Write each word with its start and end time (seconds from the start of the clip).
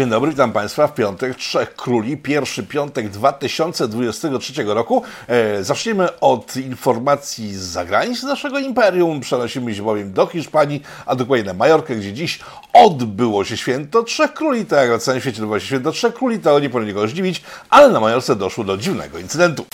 Dzień 0.00 0.10
dobry, 0.10 0.30
witam 0.30 0.52
Państwa 0.52 0.86
w 0.86 0.94
piątek 0.94 1.36
Trzech 1.36 1.74
Króli, 1.74 2.16
pierwszy 2.16 2.62
piątek 2.62 3.08
2023 3.08 4.64
roku. 4.64 5.02
E, 5.28 5.64
zaczniemy 5.64 6.20
od 6.20 6.56
informacji 6.56 7.54
z 7.54 7.60
zagranic 7.60 8.22
naszego 8.22 8.58
imperium. 8.58 9.20
Przenosimy 9.20 9.74
się 9.74 9.82
bowiem 9.82 10.12
do 10.12 10.26
Hiszpanii, 10.26 10.82
a 11.06 11.16
dokładnie 11.16 11.44
na 11.44 11.54
Majorkę, 11.54 11.96
gdzie 11.96 12.12
dziś 12.12 12.40
odbyło 12.72 13.44
się 13.44 13.56
święto 13.56 14.02
Trzech 14.02 14.34
Króli. 14.34 14.66
Tak 14.66 14.78
jak 14.78 14.90
na 14.90 14.98
całym 14.98 15.20
świecie 15.20 15.42
odbyło 15.42 15.60
się 15.60 15.66
święto 15.66 15.92
Trzech 15.92 16.14
Króli, 16.14 16.38
to 16.38 16.60
nie 16.60 16.70
powinno 16.70 16.88
nikogo 16.88 17.08
zdziwić, 17.08 17.42
ale 17.70 17.88
na 17.88 18.00
Majorce 18.00 18.36
doszło 18.36 18.64
do 18.64 18.76
dziwnego 18.76 19.18
incydentu. 19.18 19.66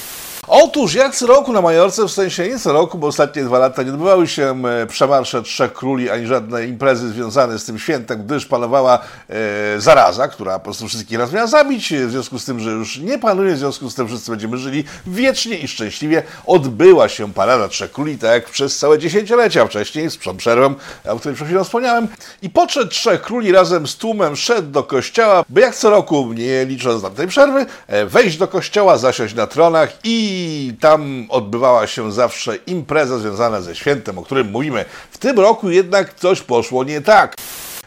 Otóż 0.49 0.95
jak 0.95 1.15
co 1.15 1.27
roku 1.27 1.53
na 1.53 1.61
Majorce, 1.61 2.05
w 2.05 2.11
sensie 2.11 2.49
nie 2.49 2.59
co 2.59 2.73
roku, 2.73 2.99
bo 2.99 3.07
ostatnie 3.07 3.45
dwa 3.45 3.59
lata 3.59 3.83
nie 3.83 3.91
odbywały 3.91 4.29
się 4.29 4.63
e, 4.65 4.87
przemarsze 4.87 5.43
Trzech 5.43 5.73
Króli, 5.73 6.11
ani 6.11 6.27
żadne 6.27 6.67
imprezy 6.67 7.09
związane 7.09 7.59
z 7.59 7.65
tym 7.65 7.79
świętem, 7.79 8.25
gdyż 8.27 8.47
panowała 8.47 8.99
e, 9.29 9.81
zaraza, 9.81 10.29
która 10.29 10.59
po 10.59 10.65
prostu 10.65 10.89
wszystkich 10.89 11.19
raz 11.19 11.33
miała 11.33 11.47
zabić, 11.47 11.95
w 11.95 12.11
związku 12.11 12.39
z 12.39 12.45
tym, 12.45 12.61
że 12.61 12.71
już 12.71 12.99
nie 12.99 13.19
panuje, 13.19 13.55
w 13.55 13.59
związku 13.59 13.91
z 13.91 13.95
tym 13.95 14.09
wszyscy 14.09 14.31
będziemy 14.31 14.59
żyli 14.59 14.85
wiecznie 15.07 15.59
i 15.59 15.69
szczęśliwie. 15.69 16.23
Odbyła 16.47 17.09
się 17.09 17.33
parada 17.33 17.69
Trzech 17.69 17.93
Króli, 17.93 18.19
tak 18.19 18.31
jak 18.31 18.51
przez 18.51 18.79
całe 18.79 18.99
dziesięciolecia 18.99 19.67
wcześniej, 19.67 20.11
z 20.11 20.19
przerwą, 20.37 20.75
o 21.05 21.17
której 21.17 21.35
przed 21.35 21.49
chwilą 21.49 21.65
wspomniałem. 21.65 22.09
I 22.43 22.51
podszedł 22.51 22.91
Trzech 22.91 23.23
Króli 23.23 23.53
razem 23.53 23.87
z 23.87 23.97
tłumem, 23.97 24.37
szedł 24.37 24.71
do 24.71 24.83
kościoła, 24.83 25.45
by 25.49 25.61
jak 25.61 25.75
co 25.75 25.91
roku, 25.91 26.33
nie 26.33 26.65
licząc 26.65 27.03
na 27.03 27.11
tej 27.11 27.27
przerwy, 27.27 27.67
e, 27.87 28.07
wejść 28.07 28.39
do 28.39 28.49
kościoła, 28.49 28.99
zasiąść 28.99 29.35
na 29.35 29.47
tronach 29.47 29.93
i 30.05 30.36
i 30.37 30.73
tam 30.81 31.27
odbywała 31.29 31.87
się 31.87 32.13
zawsze 32.13 32.57
impreza 32.57 33.19
związana 33.19 33.61
ze 33.61 33.75
świętem, 33.77 34.19
o 34.19 34.23
którym 34.23 34.51
mówimy. 34.51 34.85
W 35.11 35.19
tym 35.19 35.41
roku 35.41 35.71
jednak 35.71 36.15
coś 36.15 36.41
poszło 36.41 36.85
nie 36.85 37.01
tak. 37.01 37.37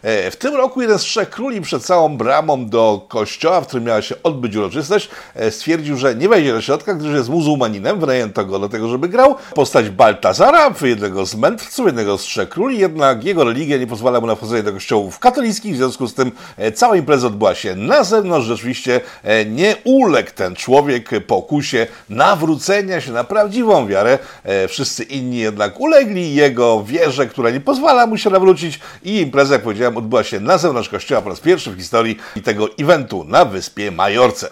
E, 0.03 0.31
w 0.31 0.35
tym 0.35 0.55
roku 0.55 0.81
jeden 0.81 0.99
z 0.99 1.01
trzech 1.01 1.29
króli 1.29 1.61
przed 1.61 1.83
całą 1.83 2.17
bramą 2.17 2.69
do 2.69 3.05
kościoła, 3.07 3.61
w 3.61 3.67
którym 3.67 3.85
miała 3.85 4.01
się 4.01 4.15
odbyć 4.23 4.55
uroczystość, 4.55 5.09
e, 5.35 5.51
stwierdził, 5.51 5.97
że 5.97 6.15
nie 6.15 6.29
wejdzie 6.29 6.53
do 6.53 6.61
środka, 6.61 6.93
gdyż 6.93 7.13
jest 7.13 7.29
muzułmaninem, 7.29 7.99
wynajęto 7.99 8.45
go 8.45 8.59
do 8.59 8.69
tego, 8.69 8.89
żeby 8.89 9.09
grał. 9.09 9.35
Postać 9.55 9.89
Baltazara, 9.89 10.73
jednego 10.81 11.25
z 11.25 11.35
mędrców, 11.35 11.85
jednego 11.85 12.17
z 12.17 12.21
trzech 12.21 12.49
króli, 12.49 12.79
jednak 12.79 13.23
jego 13.23 13.43
religia 13.43 13.77
nie 13.77 13.87
pozwala 13.87 14.21
mu 14.21 14.27
na 14.27 14.35
wchodzenie 14.35 14.63
do 14.63 14.73
kościołów 14.73 15.19
katolickich, 15.19 15.73
w 15.73 15.77
związku 15.77 16.07
z 16.07 16.13
tym 16.13 16.31
e, 16.57 16.71
cała 16.71 16.95
impreza 16.95 17.27
odbyła 17.27 17.55
się 17.55 17.75
na 17.75 18.03
zewnątrz. 18.03 18.47
Rzeczywiście 18.47 19.01
nie 19.45 19.75
uległ 19.83 20.29
ten 20.35 20.55
człowiek 20.55 21.09
pokusie 21.27 21.87
nawrócenia 22.09 23.01
się 23.01 23.11
na 23.11 23.23
prawdziwą 23.23 23.87
wiarę. 23.87 24.19
Wszyscy 24.67 25.03
inni 25.03 25.37
jednak 25.37 25.79
ulegli 25.79 26.35
jego 26.35 26.83
wierze, 26.83 27.27
która 27.27 27.49
nie 27.49 27.59
pozwala 27.59 28.07
mu 28.07 28.17
się 28.17 28.29
nawrócić 28.29 28.79
i 29.03 29.21
impreza, 29.21 29.53
jak 29.53 29.63
powiedziałem, 29.63 29.88
odbyła 29.97 30.23
się 30.23 30.39
na 30.39 30.57
zewnątrz 30.57 30.89
kościoła 30.89 31.21
po 31.21 31.29
raz 31.29 31.39
pierwszy 31.39 31.71
w 31.71 31.77
historii 31.77 32.17
tego 32.43 32.67
eventu 32.79 33.23
na 33.23 33.45
wyspie 33.45 33.91
Majorce. 33.91 34.49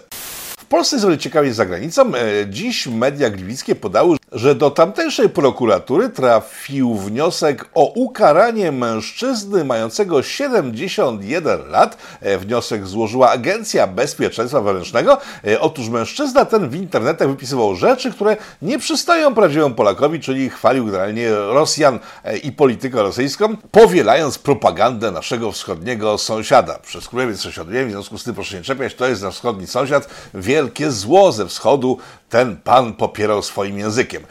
Polsce 0.68 0.96
jest 0.96 1.04
o 1.04 1.08
wiele 1.08 1.18
ciekawie 1.18 1.54
za 1.54 1.66
granicą. 1.66 2.14
E, 2.14 2.20
dziś 2.48 2.86
media 2.86 3.30
gliwickie 3.30 3.74
podały, 3.74 4.16
że 4.32 4.54
do 4.54 4.70
tamtejszej 4.70 5.28
prokuratury 5.28 6.08
trafił 6.08 6.94
wniosek 6.94 7.64
o 7.74 7.84
ukaranie 7.84 8.72
mężczyzny 8.72 9.64
mającego 9.64 10.22
71 10.22 11.70
lat. 11.70 11.96
E, 12.20 12.38
wniosek 12.38 12.86
złożyła 12.86 13.30
Agencja 13.30 13.86
Bezpieczeństwa 13.86 14.60
Wewnętrznego. 14.60 15.18
E, 15.46 15.60
otóż 15.60 15.88
mężczyzna 15.88 16.44
ten 16.44 16.68
w 16.68 16.74
internetach 16.74 17.28
wypisywał 17.28 17.76
rzeczy, 17.76 18.12
które 18.12 18.36
nie 18.62 18.78
przystają 18.78 19.34
prawdziwemu 19.34 19.74
Polakowi, 19.74 20.20
czyli 20.20 20.50
chwalił 20.50 20.86
generalnie 20.86 21.30
Rosjan 21.30 21.98
i 22.42 22.52
politykę 22.52 23.02
rosyjską, 23.02 23.56
powielając 23.56 24.38
propagandę 24.38 25.10
naszego 25.10 25.52
wschodniego 25.52 26.18
sąsiada. 26.18 26.78
Przez 26.78 27.08
Królewiec 27.08 27.40
sąsiadujemy, 27.40 27.88
w 27.88 27.92
związku 27.92 28.18
z 28.18 28.24
tym 28.24 28.34
proszę 28.34 28.56
nie 28.56 28.62
czepiać, 28.62 28.94
to 28.94 29.08
jest 29.08 29.22
nasz 29.22 29.34
wschodni 29.34 29.66
sąsiad. 29.66 30.08
Wielkie 30.58 30.90
zło 30.90 31.32
ze 31.32 31.46
wschodu 31.46 31.98
ten 32.28 32.56
pan 32.56 32.92
popierał 32.92 33.42
swoim 33.42 33.78
językiem. 33.78 34.22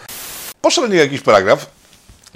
Poszedł 0.61 0.93
jakiś 0.93 1.21
paragraf, 1.21 1.69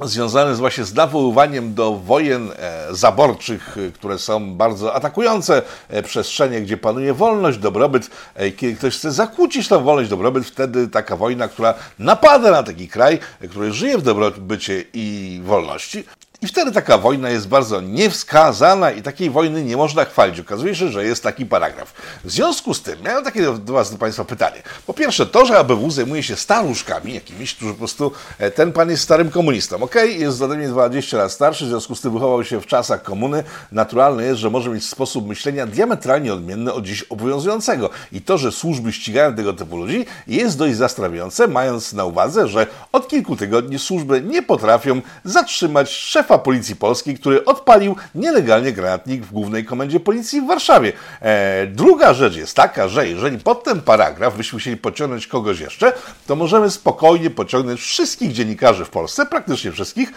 związany 0.02 0.56
z 0.56 0.60
właśnie 0.60 0.84
z 0.84 0.94
nawoływaniem 0.94 1.74
do 1.74 1.96
wojen 1.96 2.52
e, 2.52 2.88
zaborczych, 2.92 3.78
e, 3.78 3.92
które 3.92 4.20
są 4.20 4.56
bardzo 4.56 4.94
atakujące 4.94 5.62
e, 5.90 6.04
przestrzenie, 6.04 6.62
gdzie 6.62 6.78
panuje 6.78 7.14
wolność, 7.14 7.58
dobrobyt. 7.58 8.10
Kiedy 8.58 8.76
ktoś 8.76 8.98
chce 8.98 9.12
zakłócić 9.12 9.68
tą 9.68 9.84
wolność, 9.84 10.10
dobrobyt, 10.10 10.46
wtedy 10.46 10.88
taka 10.88 11.16
wojna, 11.16 11.48
która 11.48 11.74
napada 12.00 12.52
na 12.52 12.64
taki 12.64 12.88
kraj, 12.88 13.20
który 13.50 13.74
żyje 13.74 13.98
w 13.98 14.02
dobrobycie 14.02 14.84
i 14.94 15.42
wolności, 15.44 16.04
i 16.44 16.48
wtedy 16.48 16.72
taka 16.72 16.98
wojna 16.98 17.30
jest 17.30 17.48
bardzo 17.48 17.82
niewskazana 17.82 18.92
i 18.92 19.02
takiej 19.02 19.30
wojny 19.30 19.64
nie 19.64 19.78
można 19.78 20.06
chwalić. 20.06 20.40
Okazuje 20.40 20.76
się, 20.76 20.90
że 20.90 21.06
jest 21.06 21.24
taki 21.24 21.46
paragraf. 21.46 21.94
W 22.24 22.32
związku 22.32 22.74
z 22.74 22.82
tym 22.82 23.02
miałem 23.06 23.24
takie 23.24 23.42
do 23.42 23.74
Was, 23.74 23.92
do 23.92 23.98
Państwa 23.98 24.26
pytanie. 24.26 24.64
Po 24.88 24.94
pierwsze, 24.94 25.26
to, 25.26 25.46
że 25.46 25.58
ABW 25.58 25.92
zajmuje 25.92 26.24
się 26.24 26.36
staruszkami 26.36 27.14
jakimiś, 27.14 27.56
którzy 27.56 27.72
po 27.72 27.78
prostu, 27.78 28.12
e, 28.38 28.52
ten 28.52 28.72
pan 28.72 28.90
jest 28.90 29.04
starym 29.04 29.32
komunistą. 29.32 29.84
Okay? 29.84 30.08
jest 30.08 30.42
ode 30.42 30.56
mnie 30.56 30.68
20 30.68 31.18
lat 31.18 31.32
starszy, 31.32 31.66
w 31.66 31.68
związku 31.68 31.96
z 31.96 32.02
tym 32.02 32.14
wychował 32.14 32.44
się 32.44 32.62
w 32.62 32.66
czasach 32.66 33.04
komuny. 33.04 33.44
Naturalne 33.72 34.24
jest, 34.24 34.40
że 34.40 34.50
może 34.50 34.70
mieć 34.70 34.86
sposób 34.86 35.28
myślenia 35.28 35.66
diametralnie 35.66 36.34
odmienny 36.34 36.74
od 36.74 36.86
dziś 36.86 37.04
obowiązującego. 37.04 37.90
I 38.12 38.22
to, 38.22 38.38
że 38.38 38.52
służby 38.52 38.94
ścigają 38.94 39.36
tego 39.36 39.54
typu 39.54 39.78
ludzi, 39.78 40.06
jest 40.28 40.58
dość 40.58 40.76
zastrawiające, 40.76 41.48
mając 41.48 41.94
na 41.94 42.06
uwadze, 42.06 42.48
że 42.48 42.68
od 42.92 43.08
kilku 43.08 43.36
tygodni 43.36 43.80
służby 43.80 44.22
nie 44.22 44.44
potrafią 44.44 45.02
zatrzymać 45.24 45.90
szefa 45.90 46.31
szefa 46.32 46.44
policji 46.44 46.76
polskiej, 46.76 47.16
który 47.16 47.46
odpalił 47.46 47.96
nielegalnie 48.16 48.72
granatnik 48.72 49.26
w 49.26 49.32
głównej 49.32 49.66
komendzie 49.66 50.00
policji 50.00 50.42
w 50.42 50.48
Warszawie. 50.48 50.94
E, 51.22 51.68
druga 51.68 52.14
rzecz 52.14 52.36
jest 52.36 52.56
taka, 52.56 52.88
że 52.88 53.08
jeżeli 53.08 53.38
pod 53.38 53.64
ten 53.64 53.82
paragraf 53.82 54.38
byśmy 54.38 54.60
chcieli 54.60 54.78
pociągnąć 54.78 55.28
kogoś 55.28 55.60
jeszcze, 55.60 55.94
to 56.28 56.36
możemy 56.36 56.70
spokojnie 56.70 57.30
pociągnąć 57.30 57.82
wszystkich 57.82 58.32
dziennikarzy 58.32 58.86
w 58.86 58.90
Polsce, 58.90 59.26
praktycznie 59.26 59.72
wszystkich, 59.72 60.14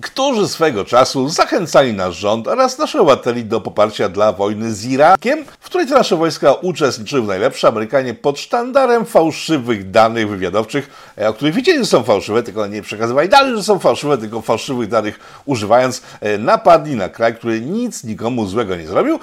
którzy 0.00 0.48
swego 0.48 0.84
czasu 0.84 1.28
zachęcali 1.28 1.92
nasz 1.92 2.16
rząd 2.16 2.48
oraz 2.48 2.78
naszych 2.78 3.00
obywateli 3.00 3.44
do 3.44 3.60
poparcia 3.60 4.08
dla 4.08 4.32
wojny 4.32 4.74
z 4.74 4.86
Irakiem, 4.86 5.44
w 5.60 5.64
której 5.64 5.86
te 5.86 5.94
nasze 5.94 6.16
wojska 6.16 6.52
uczestniczyły 6.52 7.26
najlepsze 7.26 7.68
Amerykanie 7.68 8.14
pod 8.14 8.38
sztandarem 8.40 9.04
fałszywych 9.06 9.90
danych 9.90 10.28
wywiadowczych, 10.28 11.12
e, 11.18 11.28
o 11.28 11.32
których 11.32 11.54
widzieli, 11.54 11.78
że 11.78 11.86
są 11.86 12.02
fałszywe, 12.02 12.42
tylko 12.42 12.66
nie 12.66 12.82
przekazywali 12.82 13.28
dalej, 13.28 13.56
że 13.56 13.62
są 13.62 13.78
fałszywe, 13.78 14.18
tylko 14.18 14.40
fałszywych 14.40 14.88
danych 14.88 15.18
używali 15.44 15.57
używając, 15.58 16.02
e, 16.20 16.38
napadli 16.38 16.96
na 16.96 17.08
kraj, 17.08 17.34
który 17.34 17.60
nic 17.60 18.04
nikomu 18.04 18.46
złego 18.46 18.76
nie 18.76 18.86
zrobił. 18.86 19.18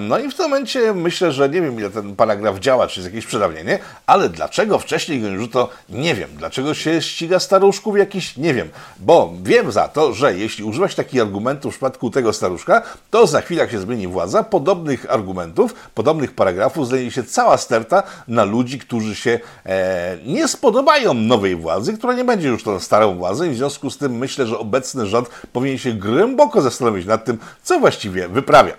No 0.00 0.18
i 0.18 0.30
w 0.30 0.34
tym 0.34 0.44
momencie 0.44 0.94
myślę, 0.94 1.32
że 1.32 1.48
nie 1.48 1.60
wiem, 1.60 1.78
ile 1.78 1.90
ten 1.90 2.16
paragraf 2.16 2.58
działa, 2.58 2.86
czy 2.86 3.00
jest 3.00 3.14
jakieś 3.14 3.26
przedawnienie, 3.26 3.78
ale 4.06 4.28
dlaczego 4.28 4.78
wcześniej 4.78 5.20
go 5.20 5.28
nie 5.28 5.38
rzuto, 5.38 5.68
nie 5.88 6.14
wiem. 6.14 6.30
Dlaczego 6.36 6.74
się 6.74 7.02
ściga 7.02 7.38
staruszków 7.40 7.98
jakiś, 7.98 8.36
nie 8.36 8.54
wiem. 8.54 8.68
Bo 8.98 9.32
wiem 9.42 9.72
za 9.72 9.88
to, 9.88 10.12
że 10.12 10.38
jeśli 10.38 10.64
używać 10.64 10.94
takich 10.94 11.20
argumentów 11.22 11.74
w 11.74 11.76
przypadku 11.76 12.10
tego 12.10 12.32
staruszka, 12.32 12.82
to 13.10 13.26
za 13.26 13.40
chwilę, 13.40 13.60
jak 13.60 13.70
się 13.70 13.80
zmieni 13.80 14.08
władza, 14.08 14.42
podobnych 14.42 15.12
argumentów, 15.12 15.74
podobnych 15.94 16.34
paragrafów 16.34 16.88
znajdzie 16.88 17.10
się 17.10 17.24
cała 17.24 17.56
sterta 17.56 18.02
na 18.28 18.44
ludzi, 18.44 18.78
którzy 18.78 19.14
się 19.14 19.40
e, 19.66 20.18
nie 20.26 20.48
spodobają 20.48 21.14
nowej 21.14 21.56
władzy, 21.56 21.92
która 21.92 22.12
nie 22.14 22.24
będzie 22.24 22.48
już 22.48 22.62
tą 22.62 22.80
starą 22.80 23.18
władzą 23.18 23.44
i 23.44 23.50
w 23.50 23.56
związku 23.56 23.90
z 23.90 23.98
tym 23.98 24.18
myślę, 24.18 24.46
że 24.46 24.58
obecny 24.58 25.06
rząd 25.06 25.28
powinien 25.52 25.77
powinien 25.78 26.00
się 26.02 26.08
głęboko 26.08 26.62
zastanowić 26.62 27.06
nad 27.06 27.24
tym, 27.24 27.38
co 27.62 27.80
właściwie 27.80 28.28
wyprawia. 28.28 28.72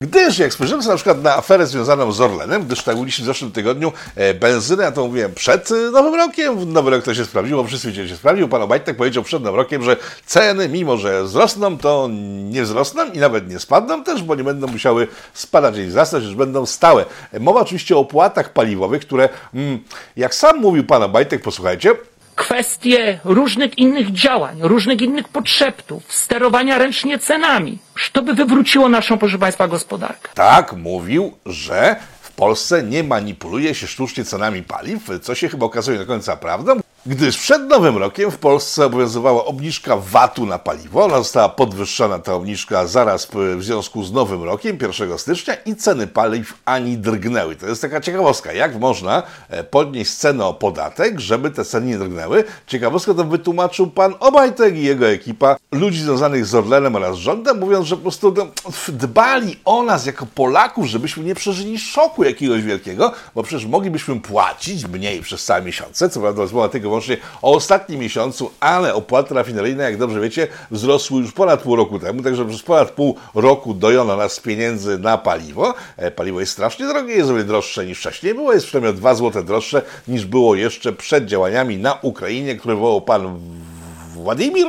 Gdyż 0.00 0.38
jak 0.38 0.52
spojrzymy 0.52 0.82
sobie 0.82 0.92
na 0.92 0.96
przykład 0.96 1.22
na 1.22 1.36
aferę 1.36 1.66
związaną 1.66 2.12
z 2.12 2.20
Orlenem, 2.20 2.62
gdyż 2.62 2.82
tak 2.82 2.96
mówiliśmy 2.96 3.22
w 3.22 3.26
zeszłym 3.26 3.52
tygodniu, 3.52 3.92
e, 4.16 4.34
benzynę, 4.34 4.82
ja 4.82 4.92
to 4.92 5.06
mówiłem 5.06 5.34
przed 5.34 5.70
e, 5.70 5.74
Nowym 5.90 6.14
Rokiem, 6.14 6.72
Nowy 6.72 6.90
Rok 6.90 7.04
to 7.04 7.14
się 7.14 7.24
sprawdziło, 7.24 7.64
wszyscy 7.64 7.88
widzieli, 7.88 8.08
się 8.08 8.16
sprawdził, 8.16 8.48
pan 8.48 8.62
Obajtek 8.62 8.96
powiedział 8.96 9.22
przed 9.22 9.42
Nowym 9.42 9.60
Rokiem, 9.60 9.82
że 9.82 9.96
ceny, 10.26 10.68
mimo 10.68 10.96
że 10.96 11.22
wzrosną, 11.24 11.78
to 11.78 12.08
nie 12.44 12.62
wzrosną 12.62 13.12
i 13.12 13.18
nawet 13.18 13.50
nie 13.50 13.58
spadną 13.58 14.04
też, 14.04 14.22
bo 14.22 14.34
nie 14.34 14.44
będą 14.44 14.66
musiały 14.66 15.08
spadać 15.34 15.76
i 15.76 15.86
wzrastać, 15.86 16.24
już 16.24 16.34
będą 16.34 16.66
stałe. 16.66 17.04
Mowa 17.40 17.60
oczywiście 17.60 17.96
o 17.96 18.00
opłatach 18.00 18.52
paliwowych, 18.52 19.02
które, 19.02 19.28
mm, 19.54 19.78
jak 20.16 20.34
sam 20.34 20.58
mówił 20.58 20.84
pan 20.84 21.02
Obajtek, 21.02 21.42
posłuchajcie, 21.42 21.94
kwestie 22.38 23.20
różnych 23.24 23.78
innych 23.78 24.12
działań, 24.12 24.58
różnych 24.62 25.02
innych 25.02 25.28
potrzebów, 25.28 26.02
sterowania 26.08 26.78
ręcznie 26.78 27.18
cenami, 27.18 27.78
to 28.12 28.22
by 28.22 28.34
wywróciło 28.34 28.88
naszą, 28.88 29.18
proszę 29.18 29.38
Państwa, 29.38 29.68
gospodarkę. 29.68 30.28
Tak, 30.34 30.72
mówił, 30.72 31.32
że 31.46 31.96
w 32.20 32.32
Polsce 32.32 32.82
nie 32.82 33.04
manipuluje 33.04 33.74
się 33.74 33.86
sztucznie 33.86 34.24
cenami 34.24 34.62
paliw, 34.62 35.02
co 35.22 35.34
się 35.34 35.48
chyba 35.48 35.66
okazuje 35.66 35.98
do 35.98 36.06
końca 36.06 36.36
prawdą, 36.36 36.80
Gdyż 37.08 37.38
przed 37.38 37.62
Nowym 37.62 37.96
Rokiem 37.96 38.30
w 38.30 38.38
Polsce 38.38 38.86
obowiązywała 38.86 39.44
obniżka 39.44 39.96
VAT-u 39.96 40.46
na 40.46 40.58
paliwo. 40.58 41.04
Ona 41.04 41.18
została 41.18 41.48
podwyższona, 41.48 42.18
ta 42.18 42.34
obniżka, 42.34 42.86
zaraz 42.86 43.28
w 43.56 43.62
związku 43.62 44.04
z 44.04 44.12
Nowym 44.12 44.42
Rokiem, 44.42 44.78
1 44.82 45.18
stycznia 45.18 45.54
i 45.54 45.76
ceny 45.76 46.06
paliw 46.06 46.54
ani 46.64 46.98
drgnęły. 46.98 47.56
To 47.56 47.66
jest 47.66 47.82
taka 47.82 48.00
ciekawostka, 48.00 48.52
jak 48.52 48.78
można 48.78 49.22
e, 49.48 49.64
podnieść 49.64 50.10
cenę 50.10 50.44
o 50.44 50.54
podatek, 50.54 51.20
żeby 51.20 51.50
te 51.50 51.64
ceny 51.64 51.86
nie 51.86 51.98
drgnęły. 51.98 52.44
Ciekawostka 52.66 53.14
to 53.14 53.24
wytłumaczył 53.24 53.86
pan 53.86 54.14
Obajtek 54.20 54.76
i 54.76 54.82
jego 54.82 55.08
ekipa 55.08 55.56
ludzi 55.72 56.02
związanych 56.02 56.46
z 56.46 56.54
Orlenem 56.54 56.96
oraz 56.96 57.16
rządem, 57.16 57.58
mówiąc, 57.58 57.86
że 57.86 57.96
po 57.96 58.02
prostu 58.02 58.34
no, 58.36 58.46
dbali 58.88 59.56
o 59.64 59.82
nas 59.82 60.06
jako 60.06 60.26
Polaków, 60.26 60.86
żebyśmy 60.86 61.24
nie 61.24 61.34
przeżyli 61.34 61.78
szoku 61.78 62.24
jakiegoś 62.24 62.62
wielkiego, 62.62 63.12
bo 63.34 63.42
przecież 63.42 63.66
moglibyśmy 63.66 64.20
płacić 64.20 64.86
mniej 64.86 65.22
przez 65.22 65.44
całe 65.44 65.62
miesiące. 65.62 66.10
Co 66.10 66.20
prawda 66.20 66.42
rozmowa 66.42 66.68
tylko 66.68 66.97
wyłącznie 67.06 67.16
o 67.42 67.52
ostatnim 67.52 68.00
miesiącu, 68.00 68.50
ale 68.60 68.94
opłaty 68.94 69.34
rafineryjne, 69.34 69.84
jak 69.84 69.96
dobrze 69.96 70.20
wiecie, 70.20 70.48
wzrosły 70.70 71.20
już 71.20 71.32
ponad 71.32 71.62
pół 71.62 71.76
roku 71.76 71.98
temu, 71.98 72.22
także 72.22 72.44
przez 72.44 72.62
ponad 72.62 72.90
pół 72.90 73.16
roku 73.34 73.74
dojono 73.74 74.16
nas 74.16 74.40
pieniędzy 74.40 74.98
na 74.98 75.18
paliwo. 75.18 75.74
E, 75.96 76.10
paliwo 76.10 76.40
jest 76.40 76.52
strasznie 76.52 76.86
drogie, 76.86 77.14
jest 77.14 77.30
o 77.30 77.32
wiele 77.32 77.44
droższe 77.44 77.86
niż 77.86 77.98
wcześniej 77.98 78.34
było, 78.34 78.52
jest 78.52 78.66
przynajmniej 78.66 78.90
o 78.90 78.96
2 78.96 79.14
zł 79.14 79.44
droższe 79.44 79.82
niż 80.08 80.26
było 80.26 80.54
jeszcze 80.54 80.92
przed 80.92 81.26
działaniami 81.26 81.76
na 81.76 81.98
Ukrainie, 82.02 82.56
które 82.56 82.74
wywołał 82.74 83.00
pan 83.00 83.38
Władimir. 84.14 84.66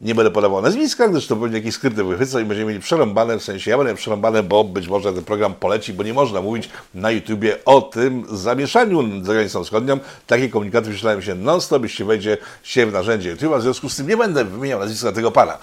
Nie 0.00 0.14
będę 0.14 0.30
podawał 0.30 0.62
nazwiska, 0.62 1.08
gdyż 1.08 1.26
to 1.26 1.36
będzie 1.36 1.58
jakiś 1.58 1.74
skryty 1.74 2.04
wychwyca 2.04 2.40
i 2.40 2.44
będziemy 2.44 2.68
mieli 2.68 2.80
przerąbane, 2.80 3.38
w 3.38 3.42
sensie 3.42 3.70
ja 3.70 3.78
będę 3.78 3.94
przerąbane, 3.94 4.42
bo 4.42 4.64
być 4.64 4.88
może 4.88 5.12
ten 5.12 5.24
program 5.24 5.54
poleci, 5.54 5.92
bo 5.92 6.02
nie 6.02 6.14
można 6.14 6.42
mówić 6.42 6.70
na 6.94 7.10
YouTubie 7.10 7.56
o 7.64 7.82
tym 7.82 8.24
zamieszaniu 8.30 9.24
za 9.24 9.32
granicą 9.32 9.64
wschodnią. 9.64 9.98
Takie 10.26 10.48
komunikaty 10.48 10.86
wyświetlają 10.86 11.20
się 11.20 11.34
non-stop, 11.34 11.82
jeśli 11.82 12.04
wejdzie 12.04 12.36
się 12.62 12.86
w 12.86 12.92
narzędzie 12.92 13.36
YouTube'a, 13.36 13.58
w 13.58 13.62
związku 13.62 13.88
z 13.88 13.96
tym 13.96 14.08
nie 14.08 14.16
będę 14.16 14.44
wymieniał 14.44 14.80
nazwiska 14.80 15.12
tego 15.12 15.30
pana. 15.30 15.58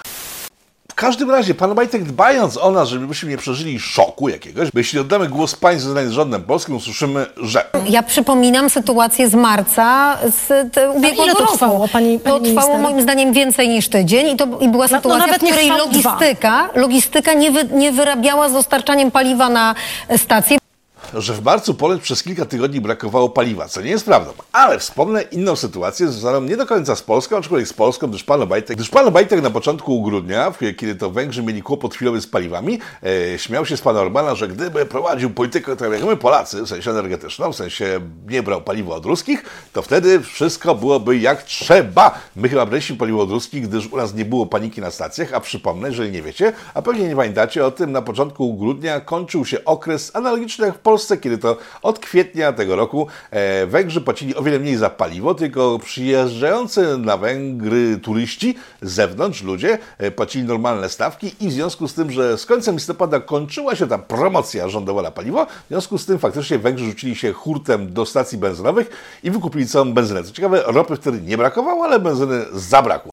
W 0.96 0.98
każdym 0.98 1.32
razie, 1.32 1.54
pan 1.56 1.76
Majtek 1.76 2.04
dbając 2.04 2.58
o 2.58 2.72
nas, 2.72 2.90
żebyśmy 2.90 3.30
nie 3.30 3.38
przeżyli 3.38 3.80
szoku 3.80 4.30
jakiegoś, 4.30 4.72
bo 4.72 4.80
jeśli 4.80 5.00
oddamy 5.00 5.28
głos 5.30 5.56
państwu 5.56 5.90
z 6.08 6.12
rządem 6.12 6.44
polskim, 6.44 6.76
usłyszymy, 6.76 7.26
że 7.38 7.66
Ja 7.90 8.04
przypominam 8.04 8.70
sytuację 8.70 9.30
z 9.30 9.34
marca 9.36 10.18
z 10.32 10.74
te, 10.74 10.92
ubiegłego 10.92 11.24
ile 11.24 11.34
to 11.34 11.40
roku. 11.40 11.54
trwało, 11.54 11.88
pani- 11.88 12.20
to 12.20 12.30
pani 12.30 12.46
trwało 12.46 12.68
minister? 12.74 12.80
moim 12.80 13.02
zdaniem 13.02 13.34
więcej 13.34 13.70
niż 13.70 13.90
tydzień 13.90 14.28
i 14.30 14.36
to 14.38 14.48
i 14.62 14.70
była 14.70 14.88
no 14.92 14.98
sytuacja, 14.98 15.28
nawet 15.28 15.42
w 15.42 15.46
której 15.46 15.68
dwa. 15.68 15.78
logistyka, 15.78 16.70
logistyka 16.76 17.34
nie, 17.34 17.52
wy, 17.52 17.64
nie 17.74 17.92
wyrabiała 17.92 18.50
z 18.50 18.54
dostarczaniem 18.54 19.12
paliwa 19.12 19.50
na 19.50 19.76
stację. 20.18 20.58
Że 21.14 21.34
w 21.34 21.44
marcu 21.44 21.74
Poleć 21.74 22.02
przez 22.02 22.24
kilka 22.24 22.46
tygodni 22.46 22.82
brakowało 22.82 23.30
paliwa, 23.30 23.68
co 23.68 23.82
nie 23.82 23.90
jest 23.90 24.06
prawdą. 24.06 24.32
Ale 24.52 24.80
wspomnę 24.80 25.22
inną 25.22 25.56
sytuację 25.56 26.08
związaną 26.08 26.42
nie 26.42 26.58
do 26.58 26.66
końca 26.66 26.96
z 26.96 27.02
Polską, 27.02 27.38
aczkolwiek 27.38 27.68
z 27.68 27.74
Polską, 27.74 28.08
gdyż 28.08 28.24
pan 28.24 28.42
Obajtek, 28.42 28.78
gdyż 28.78 28.90
pan 28.90 29.08
Obajtek 29.08 29.42
na 29.42 29.50
początku 29.50 30.02
grudnia, 30.02 30.54
kiedy 30.78 30.96
to 30.96 31.12
Węgrzy 31.12 31.44
mieli 31.44 31.62
kłopot 31.62 31.96
chwilowy 31.96 32.22
z 32.22 32.28
paliwami, 32.28 32.80
e, 33.34 33.40
śmiał 33.40 33.66
się 33.66 33.78
z 33.78 33.82
pana 33.82 34.02
Orbana, 34.02 34.36
że 34.36 34.48
gdyby 34.48 34.86
prowadził 34.86 35.30
politykę 35.30 35.76
tak 35.76 35.92
jak 35.92 36.04
my 36.04 36.18
Polacy, 36.18 36.62
w 36.62 36.68
sensie 36.68 36.92
energetyczną, 36.92 37.52
w 37.52 37.56
sensie 37.56 38.00
nie 38.28 38.44
brał 38.44 38.62
paliwa 38.62 38.96
od 38.96 39.06
ruskich, 39.06 39.44
to 39.74 39.82
wtedy 39.82 40.20
wszystko 40.20 40.76
byłoby 40.76 41.18
jak 41.18 41.44
trzeba. 41.44 42.20
My 42.36 42.50
chyba 42.50 42.66
braliśmy 42.66 42.96
paliwo 42.96 43.22
od 43.22 43.32
ruskich, 43.32 43.68
gdyż 43.68 43.88
u 43.88 43.98
nas 43.98 44.14
nie 44.14 44.26
było 44.26 44.46
paniki 44.46 44.82
na 44.82 44.92
stacjach, 44.92 45.34
a 45.34 45.40
przypomnę, 45.40 45.88
jeżeli 45.88 46.12
nie 46.12 46.22
wiecie, 46.22 46.54
a 46.74 46.82
pewnie 46.82 47.08
nie 47.08 47.16
pamiętacie 47.16 47.66
o 47.66 47.72
tym, 47.72 47.92
na 47.92 48.02
początku 48.02 48.54
grudnia 48.54 49.00
kończył 49.00 49.46
się 49.46 49.66
okres 49.66 50.16
analogiczny 50.16 50.66
jak 50.66 50.76
w 50.76 50.80
Polsce, 50.80 50.95
kiedy 51.22 51.38
to 51.38 51.58
od 51.82 52.00
kwietnia 52.00 52.54
tego 52.54 52.76
roku 52.76 53.08
e, 53.32 53.66
Węgrzy 53.68 54.02
płacili 54.02 54.36
o 54.36 54.44
wiele 54.44 54.60
mniej 54.60 54.76
za 54.76 54.90
paliwo, 54.90 55.36
tylko 55.36 55.80
przyjeżdżający 55.80 56.98
na 56.98 57.18
Węgry 57.18 57.98
turyści 57.98 58.56
z 58.82 58.92
zewnątrz, 58.92 59.44
ludzie, 59.44 59.78
e, 59.98 60.12
płacili 60.12 60.44
normalne 60.44 60.90
stawki 60.90 61.36
i 61.40 61.48
w 61.48 61.52
związku 61.52 61.88
z 61.88 61.94
tym, 61.94 62.12
że 62.12 62.38
z 62.38 62.46
końcem 62.46 62.76
listopada 62.76 63.20
kończyła 63.20 63.76
się 63.76 63.88
ta 63.88 63.98
promocja 63.98 64.70
rządowa 64.70 65.02
na 65.02 65.12
paliwo, 65.12 65.46
w 65.46 65.68
związku 65.68 65.98
z 65.98 66.06
tym 66.06 66.20
faktycznie 66.20 66.60
Węgrzy 66.60 66.86
rzucili 66.86 67.16
się 67.16 67.34
hurtem 67.34 67.94
do 67.94 68.06
stacji 68.06 68.38
benzynowych 68.38 68.90
i 69.24 69.32
wykupili 69.32 69.68
całą 69.68 69.94
benzynę. 69.94 70.24
Co 70.24 70.32
ciekawe, 70.32 70.64
ropy 70.66 70.96
wtedy 70.96 71.22
nie 71.22 71.38
brakowało, 71.38 71.84
ale 71.84 72.00
benzyny 72.00 72.46
zabrakło. 72.54 73.12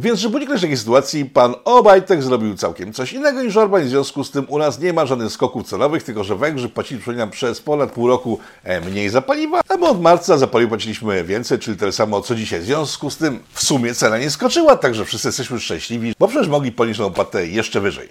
Więc, 0.00 0.20
żeby 0.20 0.36
uniknąć 0.36 0.60
takiej 0.60 0.76
sytuacji, 0.76 1.24
pan 1.24 1.54
Obajtek 1.64 2.22
zrobił 2.22 2.56
całkiem 2.56 2.92
coś 2.92 3.12
innego 3.12 3.42
niż 3.42 3.56
Orban 3.56 3.82
w 3.82 3.88
związku 3.88 4.24
z 4.24 4.30
tym 4.30 4.46
u 4.48 4.58
nas 4.58 4.80
nie 4.80 4.92
ma 4.92 5.06
żadnych 5.06 5.32
skoków 5.32 5.66
cenowych, 5.66 6.02
tylko 6.02 6.24
że 6.24 6.36
Węgrzy 6.36 6.68
płacili, 6.68 7.00
przypominam, 7.00 7.30
przez 7.30 7.60
ponad 7.60 7.92
pół 7.92 8.08
roku 8.08 8.38
e, 8.64 8.80
mniej 8.80 9.08
za 9.08 9.22
paliwa, 9.22 9.60
a 9.68 9.76
my 9.76 9.88
od 9.88 10.00
marca 10.00 10.38
za 10.38 10.46
paliwo 10.46 10.68
płaciliśmy 10.68 11.24
więcej, 11.24 11.58
czyli 11.58 11.76
tyle 11.76 11.92
samo 11.92 12.20
co 12.20 12.34
dzisiaj. 12.34 12.60
W 12.60 12.64
związku 12.64 13.10
z 13.10 13.16
tym 13.16 13.38
w 13.52 13.64
sumie 13.64 13.94
cena 13.94 14.18
nie 14.18 14.30
skoczyła, 14.30 14.76
także 14.76 15.04
wszyscy 15.04 15.28
jesteśmy 15.28 15.60
szczęśliwi, 15.60 16.14
bo 16.18 16.28
przecież 16.28 16.48
mogli 16.48 16.72
ponieść 16.72 16.98
tą 16.98 17.06
opłatę 17.06 17.46
jeszcze 17.46 17.80
wyżej. 17.80 18.08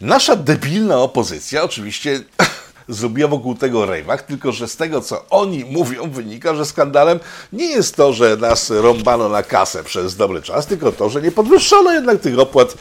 Nasza 0.00 0.36
debilna 0.36 0.98
opozycja 0.98 1.62
oczywiście 1.62 2.20
zrobiła 2.88 3.28
wokół 3.28 3.54
tego 3.54 3.86
rejwach, 3.86 4.22
tylko 4.22 4.52
że 4.52 4.68
z 4.68 4.76
tego, 4.76 5.00
co 5.00 5.24
oni 5.30 5.64
mówią, 5.64 6.10
wynika, 6.10 6.54
że 6.54 6.64
skandalem 6.64 7.20
nie 7.52 7.66
jest 7.66 7.96
to, 7.96 8.12
że 8.12 8.36
nas 8.36 8.70
rąbano 8.70 9.28
na 9.28 9.42
kasę 9.42 9.84
przez 9.84 10.16
dobry 10.16 10.42
czas, 10.42 10.66
tylko 10.66 10.92
to, 10.92 11.10
że 11.10 11.22
nie 11.22 11.32
podwyższono 11.32 11.92
jednak 11.92 12.20
tych 12.20 12.38
opłat 12.38 12.72
e, 12.72 12.74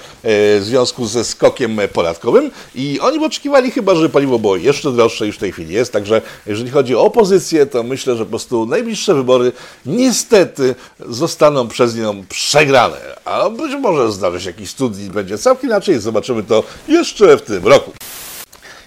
w 0.60 0.64
związku 0.64 1.06
ze 1.06 1.24
skokiem 1.24 1.80
podatkowym. 1.94 2.52
I 2.76 3.00
oni 3.00 3.26
oczekiwali 3.26 3.72
chyba, 3.72 3.96
że 3.96 4.10
paliwo 4.10 4.40
było 4.40 4.56
jeszcze 4.56 4.92
droższe 4.92 5.28
już 5.28 5.36
w 5.36 5.40
tej 5.40 5.52
chwili 5.52 5.74
jest, 5.74 5.94
także 5.94 6.22
jeżeli 6.46 6.72
chodzi 6.72 6.96
o 6.96 7.04
opozycję, 7.04 7.66
to 7.66 7.84
myślę, 7.84 8.16
że 8.16 8.24
po 8.24 8.30
prostu 8.30 8.66
najbliższe 8.66 9.14
wybory 9.14 9.52
niestety 9.86 10.76
zostaną 11.00 11.68
przez 11.68 11.96
nią 11.96 12.24
przegrane, 12.30 12.98
a 13.26 13.50
być 13.50 13.76
może 13.82 14.12
zdarzy 14.12 14.42
się 14.42 14.50
jakiś 14.50 14.74
cud 14.74 15.00
i 15.00 15.10
będzie 15.10 15.38
całkiem 15.38 15.70
inaczej, 15.70 16.00
zobaczymy 16.00 16.44
to 16.44 16.64
jeszcze 16.88 17.38
w 17.38 17.42
tym 17.42 17.68
roku. 17.68 17.99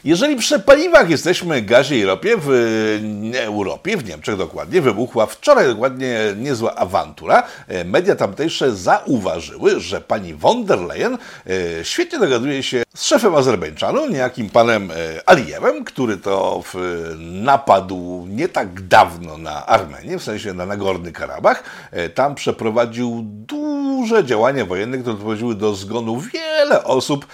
Jeżeli 0.04 0.36
przy 0.36 0.58
paliwach 0.58 1.10
jesteśmy 1.10 1.62
gazie 1.62 1.98
i 1.98 2.04
ropie, 2.04 2.36
w 2.38 2.50
Europie, 3.36 3.96
w 3.96 4.04
Niemczech 4.04 4.36
dokładnie, 4.36 4.80
wybuchła 4.80 5.26
wczoraj 5.26 5.66
dokładnie 5.66 6.18
niezła 6.36 6.74
awantura. 6.74 7.42
E, 7.68 7.84
Media 7.84 8.16
tamtejsze 8.16 8.72
zauważyły, 8.76 9.80
że 9.80 10.00
pani 10.00 10.34
von 10.34 10.64
der 10.64 10.80
Leyen 10.80 11.18
e, 11.46 11.84
świetnie 11.84 12.18
dogaduje 12.18 12.62
się 12.62 12.82
z 12.94 13.04
szefem 13.04 13.34
Azerbejdżanu, 13.34 14.08
niejakim 14.08 14.50
panem 14.50 14.90
e, 14.90 14.94
Alijewem, 15.26 15.84
który 15.84 16.16
to 16.16 16.62
napadł 17.18 18.26
nie 18.28 18.48
tak 18.48 18.80
dawno 18.88 19.38
na 19.38 19.66
Armenię, 19.66 20.18
w 20.18 20.22
sensie 20.22 20.54
na 20.54 20.66
Nagorny 20.66 21.12
Karabach. 21.12 21.64
Tam 22.14 22.34
przeprowadził 22.34 23.20
duże 23.24 24.24
działania 24.24 24.66
wojenne, 24.66 24.98
które 24.98 25.16
doprowadziły 25.16 25.54
do 25.54 25.74
zgonu 25.74 26.20
wiele 26.20 26.84
osób. 26.84 27.26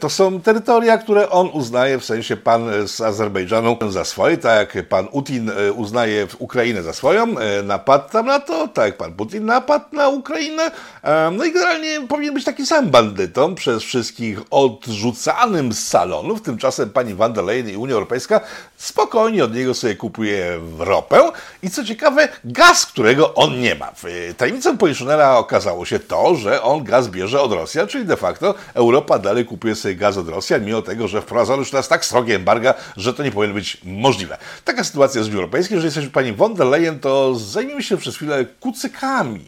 To 0.00 0.10
są 0.10 0.40
terytoria, 0.40 0.98
które 0.98 1.30
on 1.30 1.50
uznaje, 1.58 1.98
w 1.98 2.04
sensie 2.04 2.36
pan 2.36 2.88
z 2.88 3.00
Azerbejdżanu 3.00 3.76
za 3.88 4.04
swoje, 4.04 4.36
tak 4.36 4.74
jak 4.74 4.88
pan 4.88 5.08
Putin 5.08 5.50
e, 5.50 5.72
uznaje 5.72 6.26
Ukrainę 6.38 6.82
za 6.82 6.92
swoją, 6.92 7.38
e, 7.38 7.62
napadł 7.62 8.08
tam 8.08 8.26
na 8.26 8.40
to, 8.40 8.68
tak 8.68 8.86
jak 8.86 8.96
pan 8.96 9.12
Putin 9.12 9.44
napadł 9.44 9.84
na 9.92 10.08
Ukrainę. 10.08 10.70
E, 11.02 11.30
No 11.30 11.44
i 11.44 11.52
generalnie 11.52 12.00
powinien 12.08 12.34
być 12.34 12.44
taki 12.44 12.66
sam 12.66 12.90
bandytą 12.90 13.54
przez 13.54 13.82
wszystkich 13.82 14.40
odrzucanym 14.50 15.72
z 15.72 15.88
salonów. 15.88 16.42
Tymczasem 16.42 16.90
pani 16.90 17.14
van 17.14 17.32
der 17.32 17.44
Leyen 17.44 17.70
i 17.70 17.76
Unia 17.76 17.94
Europejska 17.94 18.40
spokojnie 18.76 19.44
od 19.44 19.54
niego 19.54 19.74
sobie 19.74 19.96
kupuje 19.96 20.60
ropę 20.78 21.30
i 21.62 21.70
co 21.70 21.84
ciekawe, 21.84 22.28
gaz, 22.44 22.86
którego 22.86 23.34
on 23.34 23.60
nie 23.60 23.74
ma. 23.74 23.92
Tajemnicą 24.36 24.78
Poliszynela 24.78 25.38
okazało 25.38 25.84
się 25.84 25.98
to, 25.98 26.34
że 26.34 26.62
on 26.62 26.84
gaz 26.84 27.08
bierze 27.08 27.40
od 27.40 27.52
Rosjan, 27.52 27.86
czyli 27.86 28.04
de 28.04 28.16
facto 28.16 28.54
Europa 28.74 29.18
dalej 29.18 29.44
kupuje 29.44 29.74
sobie 29.74 29.94
gaz 29.94 30.16
od 30.16 30.28
Rosjan, 30.28 30.64
mimo 30.64 30.82
tego, 30.82 31.08
że 31.08 31.22
wprowadzono 31.48 31.60
już 31.60 31.70
teraz 31.70 31.88
tak 31.88 32.04
srogie 32.04 32.36
embarga, 32.36 32.74
że 32.96 33.14
to 33.14 33.22
nie 33.22 33.32
powinno 33.32 33.54
być 33.54 33.78
możliwe. 33.84 34.38
Taka 34.64 34.84
sytuacja 34.84 35.18
jest 35.18 35.30
w 35.30 35.32
Unii 35.32 35.40
Europejskiej. 35.40 35.74
Jeżeli 35.74 35.86
jesteśmy 35.86 36.10
pani 36.10 36.32
von 36.32 36.54
der 36.54 36.66
Leyen, 36.66 37.00
to 37.00 37.34
zajmijmy 37.34 37.82
się 37.82 37.96
przez 37.96 38.16
chwilę 38.16 38.44
kucykami. 38.60 39.44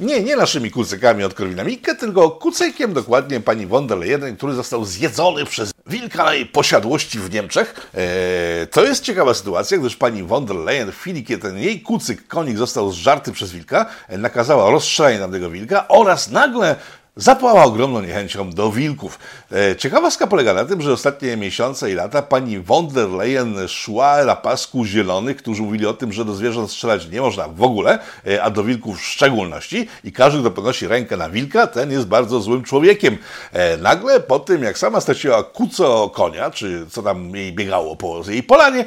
Nie, 0.00 0.20
nie 0.20 0.36
naszymi 0.36 0.70
kucykami 0.70 1.24
od 1.24 1.34
Korwina 1.34 1.62
tylko 1.98 2.30
kucykiem 2.30 2.92
dokładnie 2.92 3.40
pani 3.40 3.66
von 3.66 3.86
der 3.86 3.98
Leyen, 3.98 4.36
który 4.36 4.54
został 4.54 4.84
zjedzony 4.84 5.44
przez 5.44 5.70
wilka 5.86 6.24
na 6.24 6.34
jej 6.34 6.46
posiadłości 6.46 7.18
w 7.18 7.32
Niemczech. 7.32 7.90
Eee, 7.94 8.66
to 8.66 8.84
jest 8.84 9.04
ciekawa 9.04 9.34
sytuacja, 9.34 9.78
gdyż 9.78 9.96
pani 9.96 10.22
von 10.22 10.46
der 10.46 10.56
Leyen 10.56 10.92
w 10.92 10.98
chwili, 10.98 11.24
kiedy 11.24 11.42
ten 11.42 11.58
jej 11.58 11.80
kucyk, 11.80 12.28
konik 12.28 12.58
został 12.58 12.92
zżarty 12.92 13.32
przez 13.32 13.52
wilka, 13.52 13.86
e, 14.08 14.18
nakazała 14.18 14.70
rozstrzelanie 14.70 15.18
tamtego 15.18 15.50
wilka 15.50 15.88
oraz 15.88 16.30
nagle 16.30 16.76
zapała 17.16 17.64
ogromną 17.64 18.00
niechęcią 18.00 18.50
do 18.50 18.72
wilków. 18.72 19.18
E, 19.52 19.76
ciekawostka 19.76 20.26
polega 20.26 20.54
na 20.54 20.64
tym, 20.64 20.82
że 20.82 20.92
ostatnie 20.92 21.36
miesiące 21.36 21.90
i 21.90 21.94
lata 21.94 22.22
pani 22.22 22.60
von 22.60 22.88
der 22.88 23.08
Leyen 23.08 23.68
szła 23.68 24.24
na 24.24 24.36
pasku 24.36 24.84
zielonych, 24.84 25.36
którzy 25.36 25.62
mówili 25.62 25.86
o 25.86 25.94
tym, 25.94 26.12
że 26.12 26.24
do 26.24 26.34
zwierząt 26.34 26.70
strzelać 26.70 27.08
nie 27.08 27.20
można 27.20 27.48
w 27.48 27.62
ogóle, 27.62 27.98
e, 28.26 28.42
a 28.42 28.50
do 28.50 28.64
wilków 28.64 28.98
w 28.98 29.04
szczególności 29.04 29.88
i 30.04 30.12
każdy, 30.12 30.40
kto 30.40 30.50
podnosi 30.50 30.88
rękę 30.88 31.16
na 31.16 31.30
wilka, 31.30 31.66
ten 31.66 31.90
jest 31.92 32.06
bardzo 32.06 32.40
złym 32.40 32.62
człowiekiem. 32.62 33.18
E, 33.52 33.76
nagle 33.76 34.20
po 34.20 34.38
tym, 34.38 34.62
jak 34.62 34.78
sama 34.78 35.00
straciła 35.00 35.42
kuco 35.42 36.10
konia, 36.10 36.50
czy 36.50 36.86
co 36.90 37.02
tam 37.02 37.36
jej 37.36 37.52
biegało 37.52 37.96
po 37.96 38.22
jej 38.28 38.42
polanie, 38.42 38.84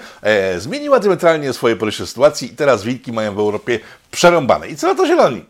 zmieniła 0.58 1.00
diametralnie 1.00 1.54
swoje 1.54 1.76
podejście 1.76 2.08
sytuacji 2.08 2.52
i 2.52 2.56
teraz 2.56 2.84
wilki 2.84 3.12
mają 3.12 3.36
w 3.36 3.40
Europie 3.40 3.80
przerąbane. 4.12 4.68
I 4.68 4.76
co 4.76 4.88
na 4.88 4.96
to 4.96 5.08
zieloni? 5.08 5.46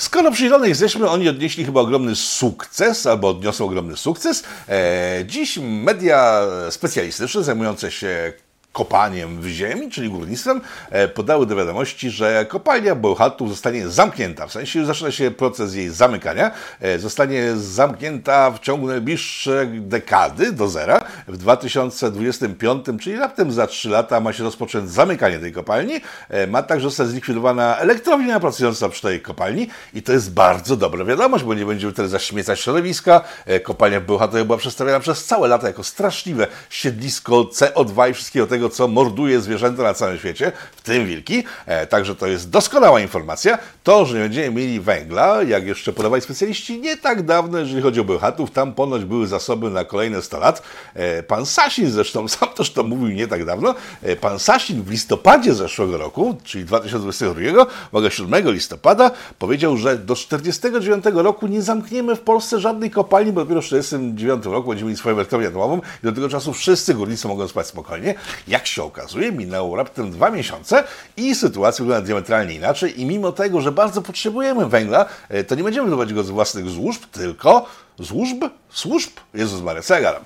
Skoro 0.00 0.30
przy 0.30 0.42
Zielonej 0.42 0.68
jesteśmy, 0.68 1.08
oni 1.08 1.28
odnieśli 1.28 1.64
chyba 1.64 1.80
ogromny 1.80 2.16
sukces, 2.16 3.06
albo 3.06 3.28
odniosą 3.28 3.64
ogromny 3.64 3.96
sukces. 3.96 4.44
E, 4.68 5.24
dziś 5.26 5.58
media 5.62 6.42
specjalistyczne 6.70 7.42
zajmujące 7.42 7.90
się 7.90 8.32
kopaniem 8.72 9.40
w 9.40 9.46
ziemi, 9.46 9.90
czyli 9.90 10.10
górnictwem, 10.10 10.60
e, 10.90 11.08
podały 11.08 11.46
do 11.46 11.56
wiadomości, 11.56 12.10
że 12.10 12.46
kopalnia 12.48 12.94
Bełchatów 12.94 13.48
zostanie 13.48 13.88
zamknięta. 13.88 14.46
W 14.46 14.52
sensie 14.52 14.86
zaczyna 14.86 15.10
się 15.10 15.30
proces 15.30 15.74
jej 15.74 15.88
zamykania. 15.88 16.50
E, 16.80 16.98
zostanie 16.98 17.56
zamknięta 17.56 18.50
w 18.50 18.58
ciągu 18.58 18.86
najbliższej 18.86 19.80
dekady 19.80 20.52
do 20.52 20.68
zera. 20.68 21.00
W 21.28 21.36
2025, 21.36 22.86
czyli 23.00 23.16
raptem 23.16 23.52
za 23.52 23.66
3 23.66 23.88
lata 23.88 24.20
ma 24.20 24.32
się 24.32 24.44
rozpocząć 24.44 24.90
zamykanie 24.90 25.38
tej 25.38 25.52
kopalni. 25.52 26.00
E, 26.28 26.46
ma 26.46 26.62
także 26.62 26.88
zostać 26.88 27.08
zlikwidowana 27.08 27.78
elektrownia 27.78 28.40
pracująca 28.40 28.88
przy 28.88 29.02
tej 29.02 29.20
kopalni 29.20 29.68
i 29.94 30.02
to 30.02 30.12
jest 30.12 30.32
bardzo 30.32 30.76
dobra 30.76 31.04
wiadomość, 31.04 31.44
bo 31.44 31.54
nie 31.54 31.66
będziemy 31.66 31.92
wtedy 31.92 32.08
zaśmiecać 32.08 32.60
środowiska. 32.60 33.20
Kopalnia 33.62 34.00
w 34.00 34.04
Bełchatowie 34.04 34.44
była 34.44 34.58
przedstawiana 34.58 35.00
przez 35.00 35.24
całe 35.24 35.48
lata 35.48 35.66
jako 35.66 35.84
straszliwe 35.84 36.46
siedlisko 36.70 37.32
CO2 37.42 38.10
i 38.10 38.14
wszystkiego 38.14 38.46
tego, 38.46 38.59
tego, 38.60 38.70
co 38.70 38.88
morduje 38.88 39.40
zwierzęta 39.40 39.82
na 39.82 39.94
całym 39.94 40.18
świecie, 40.18 40.52
w 40.76 40.80
tym 40.80 41.06
wilki. 41.06 41.44
E, 41.66 41.86
także 41.86 42.14
to 42.14 42.26
jest 42.26 42.50
doskonała 42.50 43.00
informacja. 43.00 43.58
To, 43.84 44.06
że 44.06 44.16
nie 44.16 44.22
będziemy 44.22 44.50
mieli 44.50 44.80
węgla, 44.80 45.42
jak 45.42 45.66
jeszcze 45.66 45.92
podawali 45.92 46.22
specjaliści, 46.22 46.80
nie 46.80 46.96
tak 46.96 47.22
dawno, 47.22 47.58
jeżeli 47.58 47.82
chodzi 47.82 48.00
o 48.00 48.04
Bełchatów, 48.04 48.50
tam 48.50 48.74
ponoć 48.74 49.04
były 49.04 49.26
zasoby 49.26 49.70
na 49.70 49.84
kolejne 49.84 50.22
100 50.22 50.38
lat. 50.38 50.62
E, 50.94 51.22
pan 51.22 51.46
Sasin 51.46 51.90
zresztą, 51.90 52.28
sam 52.38 52.48
też 52.48 52.72
to 52.72 52.82
mówił 52.82 53.08
nie 53.08 53.28
tak 53.28 53.44
dawno, 53.44 53.74
e, 54.02 54.16
pan 54.16 54.38
Sasin 54.38 54.82
w 54.82 54.90
listopadzie 54.90 55.54
zeszłego 55.54 55.98
roku, 55.98 56.36
czyli 56.44 56.64
2022, 56.64 57.66
mogę 57.92 58.10
7 58.10 58.50
listopada, 58.52 59.10
powiedział, 59.38 59.76
że 59.76 59.98
do 59.98 60.14
49 60.16 61.04
roku 61.14 61.46
nie 61.46 61.62
zamkniemy 61.62 62.16
w 62.16 62.20
Polsce 62.20 62.60
żadnej 62.60 62.90
kopalni, 62.90 63.32
bo 63.32 63.40
dopiero 63.40 63.62
w 63.62 63.64
49 63.64 64.44
roku 64.44 64.68
będziemy 64.68 64.88
mieli 64.88 64.98
swoją 64.98 65.16
elektrownię 65.16 65.48
atomową 65.48 65.80
i 66.02 66.06
do 66.06 66.12
tego 66.12 66.28
czasu 66.28 66.52
wszyscy 66.52 66.94
górnicy 66.94 67.28
mogą 67.28 67.48
spać 67.48 67.66
spokojnie. 67.66 68.14
Jak 68.50 68.66
się 68.66 68.82
okazuje, 68.82 69.32
minęło 69.32 69.76
raptem 69.76 70.10
dwa 70.10 70.30
miesiące 70.30 70.84
i 71.16 71.34
sytuacja 71.34 71.84
wygląda 71.84 72.06
diametralnie 72.06 72.54
inaczej 72.54 73.00
i 73.00 73.06
mimo 73.06 73.32
tego, 73.32 73.60
że 73.60 73.72
bardzo 73.72 74.02
potrzebujemy 74.02 74.66
węgla, 74.66 75.06
e, 75.28 75.44
to 75.44 75.54
nie 75.54 75.64
będziemy 75.64 75.84
wydobywać 75.84 76.14
go 76.14 76.24
z 76.24 76.30
własnych 76.30 76.68
złóż, 76.68 76.98
tylko 77.12 77.66
złóżb, 77.98 78.44
służb, 78.70 79.10
Jezus 79.34 79.62
Maria, 79.62 79.82
co 79.82 79.98
ja? 79.98 80.20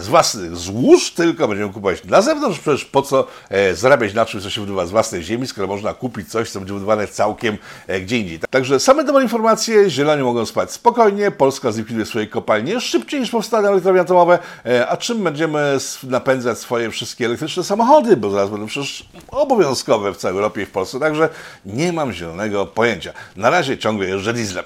Z 0.00 0.08
własnych 0.08 0.56
złóż, 0.56 1.10
tylko 1.10 1.48
będziemy 1.48 1.72
kupować 1.72 2.04
na 2.04 2.22
zewnątrz, 2.22 2.58
przecież 2.58 2.84
po 2.84 3.02
co 3.02 3.26
e, 3.50 3.74
zarabiać 3.74 4.14
na 4.14 4.26
czymś, 4.26 4.42
co 4.42 4.50
się 4.50 4.60
wydobywa 4.60 4.86
z 4.86 4.90
własnej 4.90 5.22
ziemi, 5.22 5.46
skoro 5.46 5.66
można 5.66 5.94
kupić 5.94 6.28
coś, 6.28 6.50
co 6.50 6.60
będzie 6.60 6.74
wydobywane 6.74 7.08
całkiem 7.08 7.58
e, 7.86 8.00
gdzie 8.00 8.18
indziej. 8.18 8.40
Także 8.50 8.80
same 8.80 9.04
dobre 9.04 9.22
informacje, 9.22 9.90
zieloni 9.90 10.22
mogą 10.22 10.46
spać 10.46 10.72
spokojnie, 10.72 11.30
Polska 11.30 11.72
zlikwiduje 11.72 12.06
swoje 12.06 12.26
kopalnie 12.26 12.80
szybciej 12.80 13.20
niż 13.20 13.30
powstaną 13.30 13.68
elektrownie 13.68 14.00
atomowe, 14.00 14.38
e, 14.66 14.88
a 14.88 14.96
czym 14.96 15.24
będziemy 15.24 15.78
napędzać 16.02 16.58
swoje 16.58 16.90
wszystkie 16.90 17.26
elektryczne 17.26 17.64
samochody, 17.64 18.16
bo 18.16 18.30
zaraz 18.30 18.50
będą 18.50 18.66
przecież 18.66 19.08
obowiązkowe 19.28 20.12
w 20.12 20.16
całej 20.16 20.36
Europie 20.36 20.62
i 20.62 20.66
w 20.66 20.70
Polsce, 20.70 21.00
także 21.00 21.28
nie 21.66 21.92
mam 21.92 22.12
zielonego 22.12 22.66
pojęcia. 22.66 23.12
Na 23.36 23.50
razie 23.50 23.78
ciągle 23.78 24.06
jeżdżę 24.06 24.32
dieslem. 24.32 24.64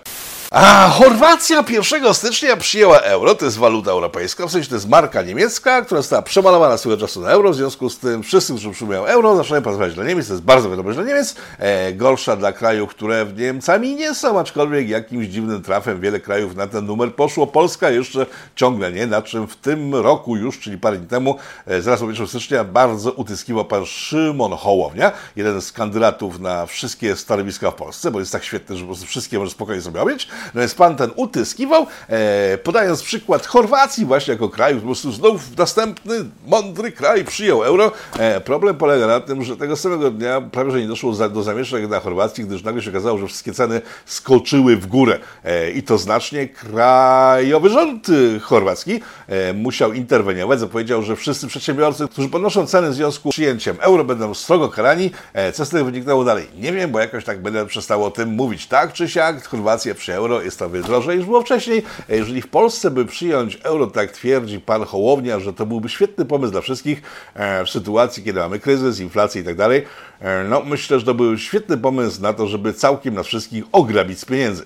A 0.50 0.88
Chorwacja 0.88 1.64
1 1.68 2.14
stycznia 2.14 2.56
przyjęła 2.56 2.98
euro, 2.98 3.34
to 3.34 3.44
jest 3.44 3.58
waluta 3.58 3.90
europejska, 3.90 4.46
w 4.46 4.50
sensie 4.50 4.68
to 4.68 4.74
jest 4.74 4.88
marka 4.88 5.22
niemiecka, 5.22 5.82
która 5.82 6.00
została 6.00 6.22
przemalowana 6.22 6.78
swego 6.78 6.96
czasu 6.96 7.20
na 7.20 7.28
euro, 7.28 7.50
w 7.50 7.54
związku 7.54 7.90
z 7.90 7.98
tym 7.98 8.22
wszyscy, 8.22 8.52
którzy 8.52 8.70
przyjmują 8.70 9.04
euro, 9.06 9.36
zaczynają 9.36 9.62
pracować 9.62 9.94
dla 9.94 10.04
Niemiec, 10.04 10.26
to 10.26 10.32
jest 10.32 10.44
bardzo 10.44 10.70
wiadomość 10.70 10.96
dla 10.96 11.06
Niemiec, 11.06 11.34
e, 11.58 11.92
gorsza 11.92 12.36
dla 12.36 12.52
krajów, 12.52 12.90
które 12.90 13.26
Niemcami 13.36 13.96
nie 13.96 14.14
są, 14.14 14.40
aczkolwiek 14.40 14.88
jakimś 14.88 15.26
dziwnym 15.26 15.62
trafem 15.62 16.00
wiele 16.00 16.20
krajów 16.20 16.56
na 16.56 16.66
ten 16.66 16.86
numer 16.86 17.14
poszło, 17.14 17.46
Polska 17.46 17.90
jeszcze 17.90 18.26
ciągle 18.56 18.92
nie, 18.92 19.06
na 19.06 19.22
czym 19.22 19.48
w 19.48 19.56
tym 19.56 19.94
roku 19.94 20.36
już, 20.36 20.58
czyli 20.58 20.78
parę 20.78 20.96
dni 20.96 21.06
temu, 21.06 21.36
e, 21.66 21.82
zaraz 21.82 22.00
po 22.00 22.06
1 22.10 22.26
stycznia, 22.26 22.64
bardzo 22.64 23.12
utyskiwał 23.12 23.64
pan 23.64 23.86
Szymon 23.86 24.52
Hołownia, 24.52 25.12
jeden 25.36 25.62
z 25.62 25.72
kandydatów 25.72 26.40
na 26.40 26.66
wszystkie 26.66 27.16
stanowiska 27.16 27.70
w 27.70 27.74
Polsce, 27.74 28.10
bo 28.10 28.20
jest 28.20 28.32
tak 28.32 28.44
świetny, 28.44 28.76
że 28.76 28.82
po 28.82 28.86
prostu 28.86 29.06
wszystkie 29.06 29.38
może 29.38 29.50
spokojnie 29.50 29.82
sobie 29.82 30.00
objąć, 30.00 30.28
więc 30.54 30.74
pan 30.74 30.96
ten 30.96 31.10
utyskiwał, 31.16 31.86
e, 32.08 32.58
podając 32.58 33.02
przykład 33.02 33.46
Chorwacji 33.46 34.04
właśnie 34.04 34.32
jako 34.32 34.48
kraju, 34.48 34.76
po 34.76 34.86
prostu 34.86 35.12
znów 35.12 35.56
następny 35.56 36.14
mądry 36.46 36.92
kraj 36.92 37.24
przyjął 37.24 37.64
euro. 37.64 37.92
E, 38.18 38.40
problem 38.40 38.76
polega 38.76 39.06
na 39.06 39.20
tym, 39.20 39.44
że 39.44 39.56
tego 39.56 39.76
samego 39.76 40.10
dnia 40.10 40.40
prawie 40.40 40.70
że 40.70 40.80
nie 40.80 40.88
doszło 40.88 41.14
za, 41.14 41.28
do 41.28 41.42
zamieszek 41.42 41.88
na 41.88 42.00
Chorwacji, 42.00 42.44
gdyż 42.44 42.62
nagle 42.62 42.82
się 42.82 42.90
okazało, 42.90 43.18
że 43.18 43.26
wszystkie 43.26 43.52
ceny 43.52 43.80
skoczyły 44.06 44.76
w 44.76 44.86
górę 44.86 45.18
e, 45.44 45.70
i 45.70 45.82
to 45.82 45.98
znacznie 45.98 46.48
krajowy 46.48 47.70
rząd 47.70 48.06
chorwacki 48.42 49.00
e, 49.26 49.52
musiał 49.52 49.92
interweniować, 49.92 50.60
zapowiedział, 50.60 51.02
że 51.02 51.16
wszyscy 51.16 51.46
przedsiębiorcy, 51.46 52.08
którzy 52.08 52.28
podnoszą 52.28 52.66
ceny 52.66 52.90
w 52.90 52.94
związku 52.94 53.30
z 53.30 53.32
przyjęciem 53.32 53.76
euro 53.80 54.04
będą 54.04 54.34
strogo 54.34 54.68
karani. 54.68 55.10
E, 55.32 55.52
co 55.52 55.64
z 55.64 55.68
tego 55.68 55.84
wyniknęło 55.84 56.24
dalej? 56.24 56.46
Nie 56.56 56.72
wiem, 56.72 56.90
bo 56.90 57.00
jakoś 57.00 57.24
tak 57.24 57.42
będę 57.42 57.66
przestał 57.66 58.04
o 58.04 58.10
tym 58.10 58.28
mówić. 58.28 58.66
Tak 58.66 58.92
czy 58.92 59.08
siak, 59.08 59.46
Chorwacja 59.46 59.94
przy 59.94 60.14
euro 60.28 60.42
jest 60.42 60.58
to 60.58 60.68
drożej 60.68 61.18
niż 61.18 61.26
było 61.26 61.42
wcześniej. 61.42 61.82
Jeżeli 62.08 62.42
w 62.42 62.48
Polsce 62.48 62.90
by 62.90 63.04
przyjąć 63.04 63.58
euro, 63.62 63.86
tak 63.86 64.12
twierdzi 64.12 64.60
pan 64.60 64.84
Hołownia, 64.84 65.40
że 65.40 65.52
to 65.52 65.66
byłby 65.66 65.88
świetny 65.88 66.24
pomysł 66.24 66.52
dla 66.52 66.60
wszystkich 66.60 67.02
e, 67.34 67.64
w 67.64 67.70
sytuacji, 67.70 68.22
kiedy 68.22 68.40
mamy 68.40 68.58
kryzys, 68.58 69.00
inflację 69.00 69.42
i 69.42 69.44
tak 69.44 69.56
dalej, 69.56 69.84
e, 70.20 70.44
no 70.48 70.62
myślę, 70.62 70.98
że 70.98 71.06
to 71.06 71.14
był 71.14 71.38
świetny 71.38 71.78
pomysł 71.78 72.22
na 72.22 72.32
to, 72.32 72.46
żeby 72.46 72.72
całkiem 72.72 73.14
nas 73.14 73.26
wszystkich 73.26 73.64
ograbić 73.72 74.18
z 74.18 74.24
pieniędzy. 74.24 74.64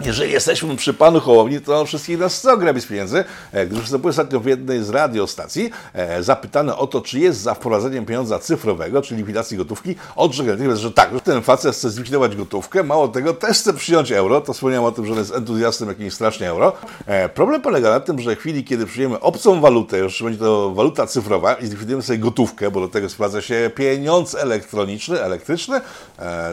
Jeżeli 0.00 0.32
jesteśmy 0.32 0.76
przy 0.76 0.94
panu 0.94 1.20
Hołowni, 1.20 1.60
to 1.60 1.84
wszystkich 1.84 2.18
nas 2.18 2.38
chce 2.38 2.52
ograbić 2.52 2.86
pieniędzy, 2.86 3.24
e, 3.52 3.66
gdyż 3.66 3.80
występuje 3.80 4.10
ostatnio 4.10 4.40
w 4.40 4.46
jednej 4.46 4.84
z 4.84 4.90
radiostacji 4.90 5.70
e, 5.92 6.22
zapytane 6.22 6.76
o 6.76 6.86
to, 6.86 7.00
czy 7.00 7.18
jest 7.18 7.40
za 7.40 7.54
wprowadzeniem 7.54 8.06
pieniądza 8.06 8.38
cyfrowego, 8.38 9.02
czyli 9.02 9.18
likwidacji 9.18 9.56
gotówki, 9.56 9.94
odrzekł 10.16 10.48
natychmiast, 10.48 10.80
że 10.80 10.90
tak, 10.90 11.14
że 11.14 11.20
ten 11.20 11.42
facet 11.42 11.74
chce 11.74 11.90
zlikwidować 11.90 12.36
gotówkę, 12.36 12.82
mało 12.82 13.08
tego, 13.08 13.34
też 13.34 13.58
chce 13.58 13.74
przyjąć 13.74 14.12
euro, 14.12 14.40
to 14.40 14.52
wspomniałem 14.52 14.84
o 14.84 14.92
tym, 14.92 15.06
że 15.06 15.12
on 15.12 15.18
jest 15.18 15.34
entuzjastą 15.34 15.88
jakimś 15.88 16.14
strasznie 16.14 16.48
euro. 16.48 16.72
E, 17.06 17.28
problem 17.28 17.62
polega 17.62 17.90
na 17.90 18.00
tym, 18.00 18.20
że 18.20 18.36
w 18.36 18.38
chwili, 18.38 18.64
kiedy 18.64 18.86
przyjmiemy 18.86 19.20
obcą 19.20 19.60
walutę, 19.60 19.98
już 19.98 20.22
będzie 20.22 20.38
to 20.38 20.70
waluta 20.70 21.06
cyfrowa 21.06 21.54
i 21.54 21.66
zlikwidujemy 21.66 22.02
sobie 22.02 22.18
gotówkę, 22.18 22.70
bo 22.70 22.80
do 22.80 22.88
tego 22.88 23.08
sprowadza 23.08 23.42
się 23.42 23.70
pieniądz 23.74 24.34
elektroniczny, 24.34 25.22
elektryczny, 25.22 25.80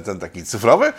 ten 0.06 0.20
taki 0.20 0.44
cyfrowy, 0.44 0.94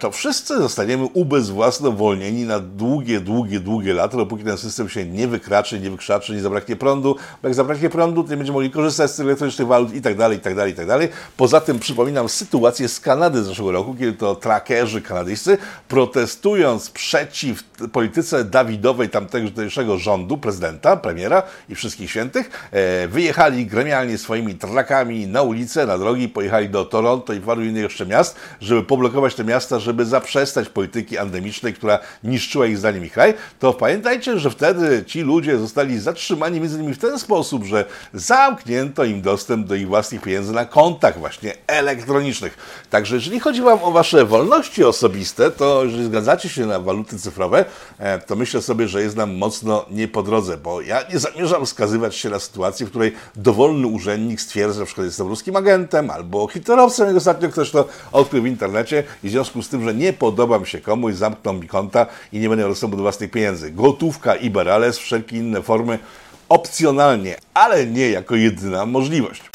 to 0.00 0.10
wszyscy 0.10 0.58
zostaniemy 0.58 1.04
ubezwłasnowolnieni 1.04 1.71
uwolnieni 1.80 2.44
na 2.44 2.60
długie, 2.60 3.20
długie, 3.20 3.60
długie 3.60 3.94
lata, 3.94 4.16
dopóki 4.16 4.44
ten 4.44 4.58
system 4.58 4.88
się 4.88 5.04
nie 5.04 5.28
wykraczy, 5.28 5.80
nie 5.80 5.90
wykrzaczy, 5.90 6.34
nie 6.34 6.40
zabraknie 6.40 6.76
prądu. 6.76 7.16
Bo 7.42 7.48
jak 7.48 7.54
zabraknie 7.54 7.90
prądu, 7.90 8.24
to 8.24 8.30
nie 8.30 8.36
będziemy 8.36 8.54
mogli 8.54 8.70
korzystać 8.70 9.10
z 9.10 9.20
elektronicznych 9.20 9.68
walut 9.68 9.94
i 9.94 10.02
tak 10.02 10.16
dalej, 10.16 10.38
i 10.38 10.40
tak 10.40 10.54
dalej, 10.54 10.72
i 10.72 10.76
tak 10.76 10.86
dalej. 10.86 11.08
Poza 11.36 11.60
tym 11.60 11.78
przypominam 11.78 12.28
sytuację 12.28 12.88
z 12.88 13.00
Kanady 13.00 13.42
z 13.44 13.46
zeszłego 13.46 13.72
roku, 13.72 13.94
kiedy 13.94 14.12
to 14.12 14.34
trackerzy 14.34 15.02
kanadyjscy 15.02 15.58
protestując 15.88 16.90
przeciw 16.90 17.64
polityce 17.92 18.44
Dawidowej 18.44 19.08
tamtejszego 19.08 19.98
rządu, 19.98 20.38
prezydenta, 20.38 20.96
premiera 20.96 21.42
i 21.68 21.74
wszystkich 21.74 22.10
świętych, 22.10 22.68
e, 22.70 23.08
wyjechali 23.08 23.66
gremialnie 23.66 24.18
swoimi 24.18 24.54
trakami 24.54 25.26
na 25.26 25.42
ulicę, 25.42 25.86
na 25.86 25.98
drogi, 25.98 26.28
pojechali 26.28 26.68
do 26.68 26.84
Toronto 26.84 27.32
i 27.32 27.40
paru 27.40 27.64
innych 27.64 27.82
jeszcze 27.82 28.06
miast, 28.06 28.36
żeby 28.60 28.82
poblokować 28.82 29.34
te 29.34 29.44
miasta, 29.44 29.78
żeby 29.78 30.06
zaprzestać 30.06 30.68
polityki 30.68 31.18
endemicznej, 31.18 31.61
która 31.72 31.98
niszczyła 32.24 32.66
ich 32.66 32.78
zdaniem 32.78 33.04
ich 33.04 33.12
kraj, 33.12 33.34
to 33.58 33.72
pamiętajcie, 33.72 34.38
że 34.38 34.50
wtedy 34.50 35.04
ci 35.06 35.20
ludzie 35.20 35.58
zostali 35.58 35.98
zatrzymani 35.98 36.60
między 36.60 36.78
innymi 36.78 36.94
w 36.94 36.98
ten 36.98 37.18
sposób, 37.18 37.64
że 37.64 37.84
zamknięto 38.14 39.04
im 39.04 39.22
dostęp 39.22 39.66
do 39.66 39.74
ich 39.74 39.88
własnych 39.88 40.22
pieniędzy 40.22 40.52
na 40.52 40.64
kontach 40.64 41.18
właśnie 41.18 41.52
elektronicznych. 41.66 42.56
Także 42.90 43.14
jeżeli 43.14 43.40
chodzi 43.40 43.62
Wam 43.62 43.78
o 43.82 43.90
Wasze 43.90 44.24
wolności 44.24 44.84
osobiste, 44.84 45.50
to 45.50 45.84
jeżeli 45.84 46.04
zgadzacie 46.04 46.48
się 46.48 46.66
na 46.66 46.80
waluty 46.80 47.18
cyfrowe, 47.18 47.64
e, 47.98 48.18
to 48.18 48.36
myślę 48.36 48.62
sobie, 48.62 48.88
że 48.88 49.02
jest 49.02 49.16
nam 49.16 49.36
mocno 49.36 49.84
nie 49.90 50.08
po 50.08 50.22
drodze, 50.22 50.56
bo 50.56 50.80
ja 50.80 51.02
nie 51.12 51.18
zamierzam 51.18 51.66
skazywać 51.66 52.16
się 52.16 52.30
na 52.30 52.38
sytuację, 52.38 52.86
w 52.86 52.90
której 52.90 53.12
dowolny 53.36 53.86
urzędnik 53.86 54.40
stwierdza, 54.40 54.74
że 54.74 54.80
na 54.80 54.86
przykład 54.86 55.04
jestem 55.04 55.28
ruskim 55.28 55.56
agentem 55.56 56.10
albo 56.10 56.48
hitlerowcem, 56.48 57.06
jak 57.06 57.16
ostatnio 57.16 57.48
ktoś 57.48 57.70
to 57.70 57.88
odkrył 58.12 58.42
w 58.42 58.46
internecie 58.46 59.04
i 59.24 59.28
w 59.28 59.30
związku 59.30 59.62
z 59.62 59.68
tym, 59.68 59.84
że 59.84 59.94
nie 59.94 60.12
podobam 60.12 60.66
się 60.66 60.80
komuś, 60.80 61.14
zamknął 61.14 61.51
zamkną 61.52 61.62
mi 61.62 61.68
konta 61.68 62.06
i 62.32 62.38
nie 62.38 62.48
będę 62.48 62.68
dostępu 62.68 62.96
do 62.96 63.02
własnych 63.02 63.30
pieniędzy. 63.30 63.70
Gotówka 63.70 64.34
i 64.34 64.50
berales, 64.50 64.98
wszelkie 64.98 65.36
inne 65.36 65.62
formy 65.62 65.98
opcjonalnie, 66.48 67.36
ale 67.54 67.86
nie 67.86 68.10
jako 68.10 68.36
jedyna 68.36 68.86
możliwość. 68.86 69.51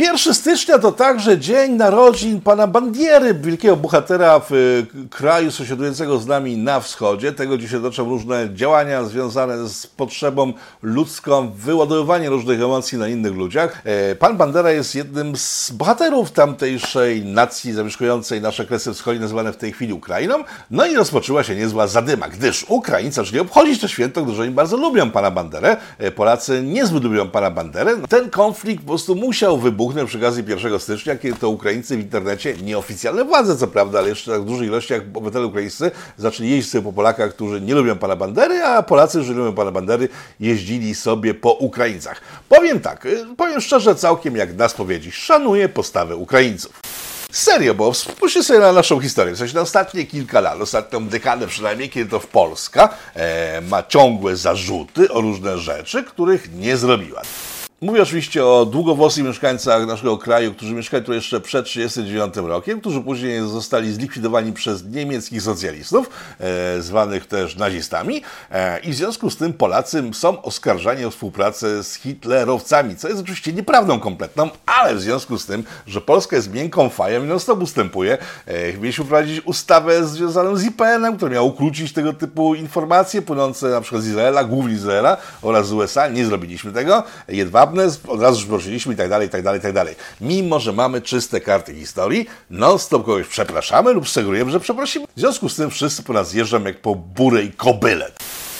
1 0.00 0.34
stycznia 0.34 0.78
to 0.78 0.92
także 0.92 1.38
dzień 1.38 1.72
narodzin 1.72 2.40
pana 2.40 2.66
Bandiery, 2.66 3.34
wielkiego 3.34 3.76
bohatera 3.76 4.40
w 4.40 4.52
y, 4.52 4.86
kraju 5.10 5.50
sąsiadującego 5.50 6.18
z 6.18 6.26
nami 6.26 6.56
na 6.56 6.80
wschodzie. 6.80 7.32
Tego 7.32 7.58
dzisiaj 7.58 7.80
toczą 7.80 8.04
różne 8.04 8.48
działania 8.54 9.04
związane 9.04 9.68
z 9.68 9.86
potrzebą 9.86 10.52
ludzką, 10.82 11.50
wyładowywanie 11.50 12.30
różnych 12.30 12.62
emocji 12.62 12.98
na 12.98 13.08
innych 13.08 13.32
ludziach. 13.32 13.82
E, 13.84 14.14
Pan 14.14 14.36
Bandera 14.36 14.70
jest 14.70 14.94
jednym 14.94 15.36
z 15.36 15.70
bohaterów 15.70 16.30
tamtejszej 16.30 17.24
nacji 17.24 17.72
zamieszkującej 17.72 18.40
nasze 18.40 18.66
kresy 18.66 18.94
wschodnie, 18.94 19.20
nazywane 19.20 19.52
w 19.52 19.56
tej 19.56 19.72
chwili 19.72 19.92
Ukrainą. 19.92 20.34
No 20.70 20.86
i 20.86 20.96
rozpoczęła 20.96 21.42
się 21.42 21.56
niezła 21.56 21.86
zadyma, 21.86 22.28
gdyż 22.28 22.64
Ukraińcy 22.68 23.14
zaczęli 23.14 23.40
obchodzić 23.40 23.80
to 23.80 23.88
święto, 23.88 24.24
gdyż 24.24 24.38
oni 24.38 24.50
bardzo 24.50 24.76
lubią 24.76 25.10
pana 25.10 25.30
Banderę. 25.30 25.76
E, 25.98 26.10
Polacy 26.10 26.62
niezbyt 26.62 27.04
lubią 27.04 27.30
pana 27.30 27.50
Banderę. 27.50 27.96
Ten 28.08 28.30
konflikt 28.30 28.82
po 28.82 28.88
prostu 28.88 29.14
musiał 29.14 29.58
wybuchnąć 29.58 29.87
przy 30.06 30.18
okazji 30.18 30.44
1 30.46 30.80
stycznia, 30.80 31.16
kiedy 31.16 31.38
to 31.38 31.48
Ukraińcy 31.48 31.96
w 31.96 32.00
internecie, 32.00 32.54
nieoficjalne 32.62 33.24
władze 33.24 33.56
co 33.56 33.66
prawda, 33.66 33.98
ale 33.98 34.08
jeszcze 34.08 34.40
w 34.40 34.44
dużych 34.44 34.68
ilościach 34.68 35.02
obywatele 35.14 35.46
ukraińscy 35.46 35.90
zaczęli 36.16 36.50
jeździć 36.50 36.72
sobie 36.72 36.84
po 36.84 36.92
Polakach, 36.92 37.34
którzy 37.34 37.60
nie 37.60 37.74
lubią 37.74 37.98
pana 37.98 38.16
Bandery, 38.16 38.62
a 38.62 38.82
Polacy, 38.82 39.18
którzy 39.18 39.34
lubią 39.34 39.52
pana 39.52 39.70
Bandery, 39.70 40.08
jeździli 40.40 40.94
sobie 40.94 41.34
po 41.34 41.52
Ukraińcach. 41.52 42.20
Powiem 42.48 42.80
tak, 42.80 43.06
y, 43.06 43.26
powiem 43.36 43.60
szczerze, 43.60 43.94
całkiem 43.94 44.36
jak 44.36 44.56
na 44.56 44.68
spowiedzi, 44.68 45.12
szanuję 45.12 45.68
postawę 45.68 46.16
Ukraińców. 46.16 46.80
Serio, 47.32 47.74
bo 47.74 47.94
spójrzcie 47.94 48.42
sobie 48.42 48.60
na 48.60 48.72
naszą 48.72 49.00
historię. 49.00 49.34
W 49.34 49.38
sensie 49.38 49.54
na 49.54 49.60
ostatnie 49.60 50.06
kilka 50.06 50.40
lat, 50.40 50.60
ostatnią 50.60 51.08
dekadę 51.08 51.46
przynajmniej, 51.46 51.90
kiedy 51.90 52.10
to 52.10 52.20
w 52.20 52.26
Polska 52.26 52.88
e, 53.14 53.60
ma 53.60 53.82
ciągłe 53.82 54.36
zarzuty 54.36 55.12
o 55.12 55.20
różne 55.20 55.58
rzeczy, 55.58 56.04
których 56.04 56.54
nie 56.54 56.76
zrobiła. 56.76 57.22
Mówię 57.80 58.02
oczywiście 58.02 58.46
o 58.46 58.66
długowłosych 58.66 59.24
mieszkańcach 59.24 59.86
naszego 59.86 60.18
kraju, 60.18 60.54
którzy 60.54 60.74
mieszkali 60.74 61.04
tu 61.04 61.12
jeszcze 61.12 61.40
przed 61.40 61.66
1939 61.66 62.48
rokiem, 62.48 62.80
którzy 62.80 63.00
później 63.00 63.48
zostali 63.48 63.92
zlikwidowani 63.92 64.52
przez 64.52 64.84
niemieckich 64.84 65.42
socjalistów, 65.42 66.10
e, 66.40 66.82
zwanych 66.82 67.26
też 67.26 67.56
nazistami. 67.56 68.22
E, 68.50 68.78
I 68.78 68.92
w 68.92 68.94
związku 68.94 69.30
z 69.30 69.36
tym 69.36 69.52
Polacy 69.52 70.02
są 70.12 70.42
oskarżani 70.42 71.04
o 71.04 71.10
współpracę 71.10 71.84
z 71.84 71.94
hitlerowcami, 71.94 72.96
co 72.96 73.08
jest 73.08 73.20
oczywiście 73.20 73.52
nieprawdą 73.52 74.00
kompletną, 74.00 74.50
ale 74.66 74.94
w 74.94 75.00
związku 75.00 75.38
z 75.38 75.46
tym, 75.46 75.64
że 75.86 76.00
Polska 76.00 76.36
jest 76.36 76.52
miękką 76.52 76.88
fają 76.88 77.24
i 77.24 77.26
non 77.26 77.40
stop 77.40 77.62
ustępuje, 77.62 78.18
e, 78.46 78.72
mieliśmy 78.72 79.04
wprowadzić 79.04 79.46
ustawę 79.46 80.06
związaną 80.06 80.56
z 80.56 80.64
IPN-em, 80.64 81.16
która 81.16 81.32
miała 81.32 81.46
ukrócić 81.46 81.92
tego 81.92 82.12
typu 82.12 82.54
informacje 82.54 83.22
płynące 83.22 83.68
na 83.68 83.80
przykład 83.80 84.02
z 84.02 84.06
Izraela, 84.06 84.44
głównie 84.44 84.76
z 84.76 84.78
Izraela 84.78 85.16
oraz 85.42 85.68
z 85.68 85.72
USA. 85.72 86.08
Nie 86.08 86.26
zrobiliśmy 86.26 86.72
tego. 86.72 87.02
Jedwabne, 87.74 88.12
od 88.12 88.20
razu 88.20 88.38
już 88.40 88.48
prosiliśmy 88.48 88.94
i 88.94 88.96
tak 88.96 89.08
dalej, 89.08 89.28
i 89.28 89.30
tak 89.30 89.42
dalej, 89.42 89.58
i 89.58 89.62
tak 89.62 89.72
dalej. 89.72 89.94
Mimo, 90.20 90.60
że 90.60 90.72
mamy 90.72 91.00
czyste 91.00 91.40
karty 91.40 91.74
historii, 91.74 92.26
non-stop 92.50 93.04
kogoś 93.04 93.26
przepraszamy 93.26 93.92
lub 93.92 94.08
sugerujemy, 94.08 94.50
że 94.50 94.60
przeprosimy. 94.60 95.06
W 95.16 95.20
związku 95.20 95.48
z 95.48 95.56
tym 95.56 95.70
wszyscy 95.70 96.02
po 96.02 96.12
nas 96.12 96.34
jeżdżą 96.34 96.64
jak 96.64 96.80
po 96.80 96.94
burej 96.94 97.52
kobyle. 97.52 98.10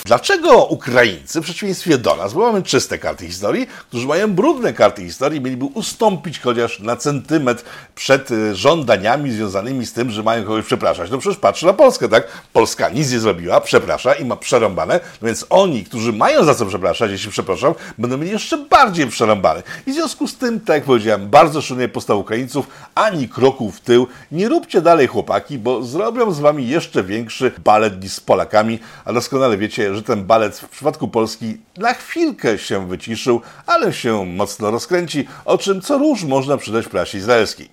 Dlaczego 0.09 0.65
Ukraińcy, 0.65 1.41
w 1.41 1.45
przeciwieństwie 1.45 1.99
do 1.99 2.17
nas, 2.17 2.35
bo 2.35 2.41
mamy 2.41 2.62
czyste 2.62 2.99
karty 2.99 3.27
historii, 3.27 3.67
którzy 3.88 4.07
mają 4.07 4.35
brudne 4.35 4.73
karty 4.73 5.05
historii, 5.05 5.41
mieliby 5.41 5.65
ustąpić 5.65 6.41
chociaż 6.41 6.81
na 6.81 6.97
centymetr 6.97 7.65
przed 7.95 8.31
y, 8.31 8.55
żądaniami 8.55 9.31
związanymi 9.31 9.87
z 9.87 9.93
tym, 9.93 10.11
że 10.11 10.23
mają 10.23 10.45
kogoś 10.45 10.65
przepraszać? 10.65 11.11
No 11.11 11.19
przecież 11.19 11.38
patrzę 11.38 11.67
na 11.67 11.73
Polskę, 11.73 12.09
tak? 12.09 12.29
Polska 12.53 12.88
nic 12.88 13.12
nie 13.12 13.19
zrobiła, 13.19 13.61
przeprasza 13.61 14.12
i 14.12 14.25
ma 14.25 14.37
przerąbane, 14.37 15.00
no 15.23 15.27
więc 15.27 15.47
oni, 15.50 15.85
którzy 15.85 16.12
mają 16.12 16.45
za 16.45 16.55
co 16.55 16.67
przepraszać, 16.67 17.11
jeśli 17.11 17.31
przepraszam, 17.31 17.75
będą 17.99 18.19
mieli 18.19 18.31
jeszcze 18.31 18.59
bardziej 18.59 19.07
przerąbane. 19.07 19.62
I 19.87 19.91
w 19.91 19.95
związku 19.95 20.29
z 20.29 20.37
tym, 20.37 20.61
tak 20.61 20.77
jak 20.77 20.85
powiedziałem, 20.85 21.29
bardzo 21.29 21.62
szanuję 21.62 21.88
postawę 21.88 22.21
Ukraińców, 22.21 22.67
ani 22.95 23.29
kroku 23.29 23.71
w 23.71 23.81
tył. 23.81 24.07
Nie 24.33 24.49
róbcie 24.49 24.81
dalej 24.81 25.07
chłopaki, 25.07 25.59
bo 25.59 25.83
zrobią 25.83 26.33
z 26.33 26.41
wami 26.41 26.69
jeszcze 26.69 27.05
większy 27.05 27.53
balet 27.65 28.03
niż 28.03 28.12
z 28.12 28.21
Polakami, 28.21 28.79
a 29.05 29.12
doskonale 29.12 29.57
wiecie, 29.57 29.98
że 29.99 30.02
ten 30.02 30.25
balet 30.25 30.59
w 30.59 30.69
przypadku 30.69 31.09
Polski 31.09 31.57
na 31.76 31.95
chwilkę 31.95 32.59
się 32.59 32.88
wyciszył, 32.88 33.40
ale 33.67 33.93
się 33.93 34.26
mocno 34.26 34.71
rozkręci, 34.71 35.28
o 35.45 35.59
czym 35.59 35.81
co 35.81 35.99
róż 35.99 36.25
można 36.25 36.57
przydać 36.57 36.87
prasie 36.87 37.19
izraelskiej. 37.19 37.69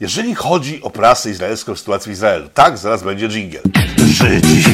Jeżeli 0.00 0.34
chodzi 0.34 0.82
o 0.82 0.90
prasę 0.90 1.30
izraelską 1.30 1.74
w 1.74 1.78
sytuacji 1.78 2.10
w 2.10 2.12
Izraelu, 2.12 2.48
tak, 2.54 2.78
zaraz 2.78 3.02
będzie 3.02 3.28
dżingiel. 3.28 3.62
Żydzi. 3.98 4.64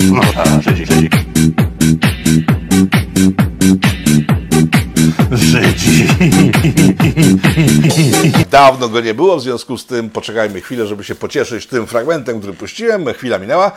No 0.00 0.20
tak, 0.34 0.62
Żydzi, 0.62 0.86
Żydzi. 0.86 1.08
Żydzi. 5.32 6.29
Dawno 8.50 8.88
go 8.88 9.00
nie 9.00 9.14
było, 9.14 9.36
w 9.36 9.42
związku 9.42 9.78
z 9.78 9.86
tym 9.86 10.10
poczekajmy 10.10 10.60
chwilę, 10.60 10.86
żeby 10.86 11.04
się 11.04 11.14
pocieszyć 11.14 11.66
tym 11.66 11.86
fragmentem, 11.86 12.38
który 12.38 12.52
puściłem. 12.52 13.12
Chwila 13.14 13.38
minęła. 13.38 13.66
E, 13.66 13.72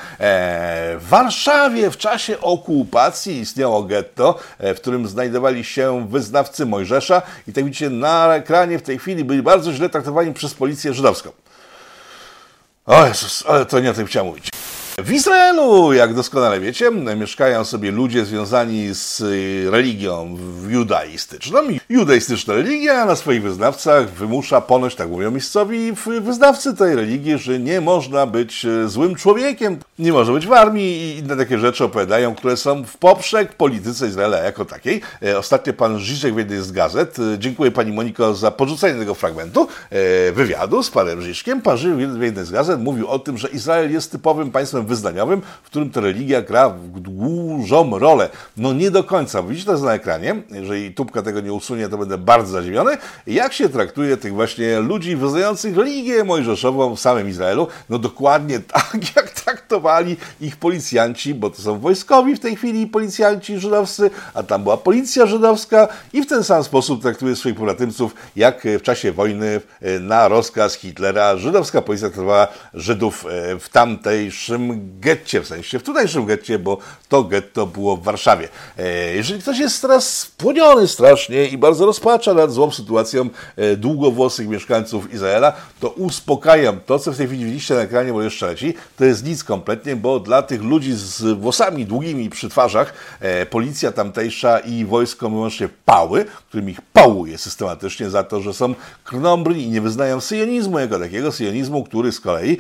w 1.00 1.08
Warszawie 1.10 1.92
w 1.92 1.98
czasie 1.98 2.40
okupacji 2.42 3.40
istniało 3.40 3.84
getto, 3.84 4.40
e, 4.60 4.76
w 4.76 4.82
którym 4.82 5.08
znajdowali 5.08 5.64
się 5.64 6.08
wyznawcy 6.10 6.66
Mojżesza 6.66 7.22
i 7.48 7.54
tak 7.54 7.66
widzicie 7.66 7.90
na 7.90 8.36
ekranie 8.36 8.80
w 8.80 8.82
tej 8.82 9.00
chwili 9.00 9.26
byli 9.26 9.44
bardzo 9.44 9.74
źle 9.74 9.90
traktowani 9.90 10.34
przez 10.34 10.54
policję 10.54 10.94
żydowską. 10.94 11.30
O 12.86 13.08
Jezus, 13.08 13.44
ale 13.48 13.66
to 13.66 13.80
nie 13.80 13.92
o 13.92 13.94
tym 13.94 14.06
chciałem 14.08 14.28
mówić. 14.28 14.50
W 14.98 15.12
Izraelu, 15.12 15.94
jak 15.94 16.14
doskonale 16.14 16.60
wiecie, 16.60 16.92
mieszkają 16.92 17.66
sobie 17.66 17.92
ludzie 17.92 18.26
związani 18.26 18.96
z 18.96 19.22
y, 19.22 19.72
religią 19.72 20.38
judaistyczną. 20.70 21.60
Judaistyczna 21.90 22.54
religia 22.54 23.06
na 23.06 23.16
swoich 23.16 23.42
wyznawcach 23.42 24.10
wymusza 24.10 24.62
ponoć, 24.62 24.96
tak 24.96 25.10
mówią 25.10 25.32
miejscowi 25.32 25.94
wyznawcy 26.22 26.76
tej 26.76 26.96
religii, 26.96 27.38
że 27.38 27.60
nie 27.60 27.82
można 27.82 28.26
być 28.26 28.66
y, 28.66 28.90
złym 28.90 29.16
człowiekiem, 29.16 29.80
nie 30.00 30.14
można 30.14 30.34
być 30.34 30.48
w 30.48 30.54
armii 30.54 30.86
i 30.86 31.18
inne 31.18 31.38
takie 31.38 31.60
rzeczy 31.60 31.84
opowiadają, 31.84 32.36
które 32.36 32.58
są 32.58 32.84
w 32.84 32.98
poprzek 32.98 33.54
polityce 33.54 34.08
Izraela 34.08 34.38
jako 34.38 34.66
takiej. 34.66 35.02
E, 35.24 35.38
ostatnio 35.38 35.74
pan 35.74 36.00
Żyżek 36.00 36.34
w 36.34 36.38
jednej 36.38 36.62
z 36.62 36.72
gazet, 36.72 37.20
e, 37.20 37.40
dziękuję 37.40 37.72
pani 37.72 37.92
Moniko 37.92 38.36
za 38.36 38.52
porzucenie 38.52 39.00
tego 39.00 39.16
fragmentu 39.16 39.68
e, 39.90 40.32
wywiadu 40.32 40.84
z 40.84 40.90
panem 40.90 41.22
Żyżkiem. 41.22 41.62
Pan 41.62 41.78
Żyżek 41.78 42.10
w 42.10 42.22
jednej 42.22 42.46
z 42.46 42.52
gazet 42.52 42.80
mówił 42.80 43.08
o 43.08 43.20
tym, 43.20 43.38
że 43.38 43.48
Izrael 43.48 43.92
jest 43.92 44.12
typowym 44.12 44.52
państwem 44.52 44.83
wyznaniowym, 44.86 45.42
w 45.64 45.66
którym 45.66 45.90
ta 45.90 46.02
religia 46.02 46.42
gra 46.42 46.74
dużą 46.96 48.00
rolę. 48.00 48.30
No 48.58 48.74
nie 48.74 48.92
do 48.92 49.04
końca. 49.04 49.44
Widzicie 49.44 49.66
to 49.66 49.78
na 49.78 49.94
ekranie. 49.94 50.36
Jeżeli 50.50 50.94
tubka 50.94 51.22
tego 51.22 51.42
nie 51.42 51.54
usunie, 51.54 51.90
to 51.90 51.98
będę 51.98 52.18
bardzo 52.18 52.52
zadziwiony. 52.52 52.98
Jak 53.28 53.54
się 53.54 53.70
traktuje 53.70 54.18
tych 54.18 54.34
właśnie 54.34 54.80
ludzi 54.80 55.16
wyznających 55.16 55.78
religię 55.78 56.24
mojżeszową 56.24 56.96
w 56.96 57.00
samym 57.00 57.30
Izraelu? 57.30 57.68
No 57.90 58.00
dokładnie 58.00 58.60
tak, 58.74 58.98
jak 59.16 59.32
traktowali 59.32 60.18
ich 60.42 60.58
policjanci, 60.58 61.34
bo 61.34 61.50
to 61.50 61.62
są 61.62 61.80
wojskowi 61.80 62.36
w 62.36 62.40
tej 62.40 62.56
chwili 62.56 62.88
policjanci 62.88 63.60
żydowscy, 63.60 64.10
a 64.34 64.44
tam 64.44 64.64
była 64.64 64.78
policja 64.78 65.26
żydowska 65.26 65.88
i 66.14 66.22
w 66.22 66.28
ten 66.28 66.44
sam 66.44 66.64
sposób 66.64 67.02
traktuje 67.02 67.36
swoich 67.36 67.56
pobratymców, 67.56 68.16
jak 68.36 68.64
w 68.80 68.82
czasie 68.82 69.12
wojny 69.12 69.62
e, 69.82 70.00
na 70.00 70.28
rozkaz 70.28 70.76
Hitlera 70.76 71.38
żydowska 71.38 71.82
policja 71.82 72.08
traktowała 72.08 72.48
Żydów 72.74 73.26
e, 73.26 73.60
w 73.60 73.70
tamtejszym 73.70 74.73
getcie, 75.00 75.42
w 75.42 75.48
sensie 75.48 75.80
w 75.80 75.84
tutejszym 75.84 76.26
getcie, 76.26 76.60
bo 76.60 76.78
to 77.10 77.24
getto 77.24 77.68
było 77.68 77.98
w 77.98 78.04
Warszawie. 78.04 78.48
E, 78.78 79.16
jeżeli 79.16 79.42
ktoś 79.42 79.60
jest 79.60 79.82
teraz 79.82 80.18
spłoniony 80.18 80.88
strasznie 80.88 81.48
i 81.48 81.58
bardzo 81.58 81.86
rozpacza 81.86 82.34
nad 82.34 82.52
złą 82.52 82.72
sytuacją 82.72 83.30
e, 83.56 83.76
długowłosych 83.76 84.48
mieszkańców 84.48 85.14
Izraela, 85.14 85.54
to 85.80 85.90
uspokajam. 85.90 86.80
To, 86.86 87.00
co 87.00 87.12
w 87.12 87.18
tej 87.18 87.28
chwili 87.28 87.44
widzieliście 87.44 87.74
na 87.74 87.82
ekranie, 87.82 88.14
bo 88.14 88.22
jeszcze 88.22 88.48
leci, 88.48 88.74
to 88.98 89.06
jest 89.06 89.26
nic 89.26 89.44
kompletnie, 89.44 89.96
bo 89.96 90.20
dla 90.20 90.42
tych 90.42 90.62
ludzi 90.62 90.94
z 90.94 91.40
włosami 91.40 91.86
długimi 91.86 92.30
przy 92.30 92.50
twarzach 92.50 92.94
e, 93.20 93.46
policja 93.46 93.92
tamtejsza 93.92 94.60
i 94.60 94.86
wojsko 94.86 95.30
wyłącznie 95.30 95.70
pały, 95.86 96.26
którym 96.50 96.70
ich 96.70 96.82
pałuje 96.82 97.38
systematycznie 97.38 98.10
za 98.10 98.24
to, 98.24 98.42
że 98.42 98.54
są 98.54 98.76
krnąbrni 99.04 99.64
i 99.64 99.70
nie 99.70 99.82
wyznają 99.82 100.22
syjonizmu 100.22 100.80
jako 100.80 101.00
takiego, 101.00 101.32
syjonizmu, 101.32 101.84
który 101.84 102.12
z 102.12 102.20
kolei 102.20 102.58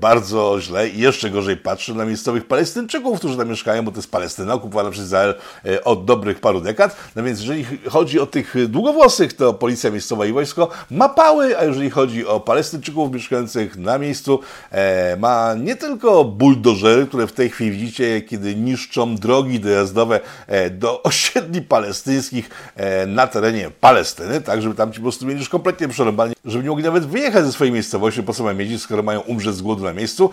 bardzo 0.00 0.60
źle 0.60 0.88
i 0.88 1.00
jeszcze 1.00 1.30
gorzej 1.30 1.53
gorzej 1.54 1.62
patrzy 1.62 1.94
na 1.94 2.04
miejscowych 2.04 2.46
Palestyńczyków, 2.46 3.18
którzy 3.18 3.36
tam 3.36 3.48
mieszkają, 3.48 3.82
bo 3.82 3.90
to 3.90 3.98
jest 3.98 4.10
Palestyna 4.10 4.54
okupowana 4.54 4.90
przez 4.90 5.04
Izrael 5.04 5.34
e, 5.64 5.84
od 5.84 6.04
dobrych 6.04 6.40
paru 6.40 6.60
dekad. 6.60 6.96
No 7.16 7.22
więc 7.22 7.40
jeżeli 7.40 7.66
chodzi 7.88 8.20
o 8.20 8.26
tych 8.26 8.54
długowłosych, 8.68 9.32
to 9.32 9.54
policja 9.54 9.90
miejscowa 9.90 10.26
i 10.26 10.32
wojsko 10.32 10.68
ma 10.90 11.08
pały, 11.08 11.58
a 11.58 11.64
jeżeli 11.64 11.90
chodzi 11.90 12.26
o 12.26 12.40
Palestyńczyków 12.40 13.12
mieszkających 13.12 13.76
na 13.76 13.98
miejscu, 13.98 14.40
e, 14.70 15.16
ma 15.16 15.54
nie 15.54 15.76
tylko 15.76 16.24
buldożery, 16.24 17.06
które 17.06 17.26
w 17.26 17.32
tej 17.32 17.50
chwili 17.50 17.70
widzicie, 17.70 18.22
kiedy 18.22 18.54
niszczą 18.54 19.16
drogi 19.16 19.60
dojazdowe 19.60 20.20
e, 20.46 20.70
do 20.70 21.02
osiedli 21.08 21.62
palestyńskich 21.62 22.50
na 23.06 23.26
terenie 23.26 23.70
Palestyny, 23.80 24.40
tak 24.40 24.62
żeby 24.62 24.74
tam 24.74 24.92
ci 24.92 24.98
po 24.98 25.02
prostu 25.02 25.26
mieli 25.26 25.40
już 25.40 25.48
kompletnie 25.48 25.88
przerobani, 25.88 26.34
żeby 26.44 26.64
nie 26.64 26.70
mogli 26.70 26.84
nawet 26.84 27.06
wyjechać 27.06 27.44
ze 27.44 27.52
swojej 27.52 27.72
miejscowości, 27.72 28.22
po 28.22 28.42
mają 28.42 28.58
jeździć, 28.58 28.82
skoro 28.82 29.02
mają 29.02 29.20
umrzeć 29.20 29.54
z 29.54 29.62
głodu 29.62 29.84
na 29.84 29.92
miejscu. 29.92 30.30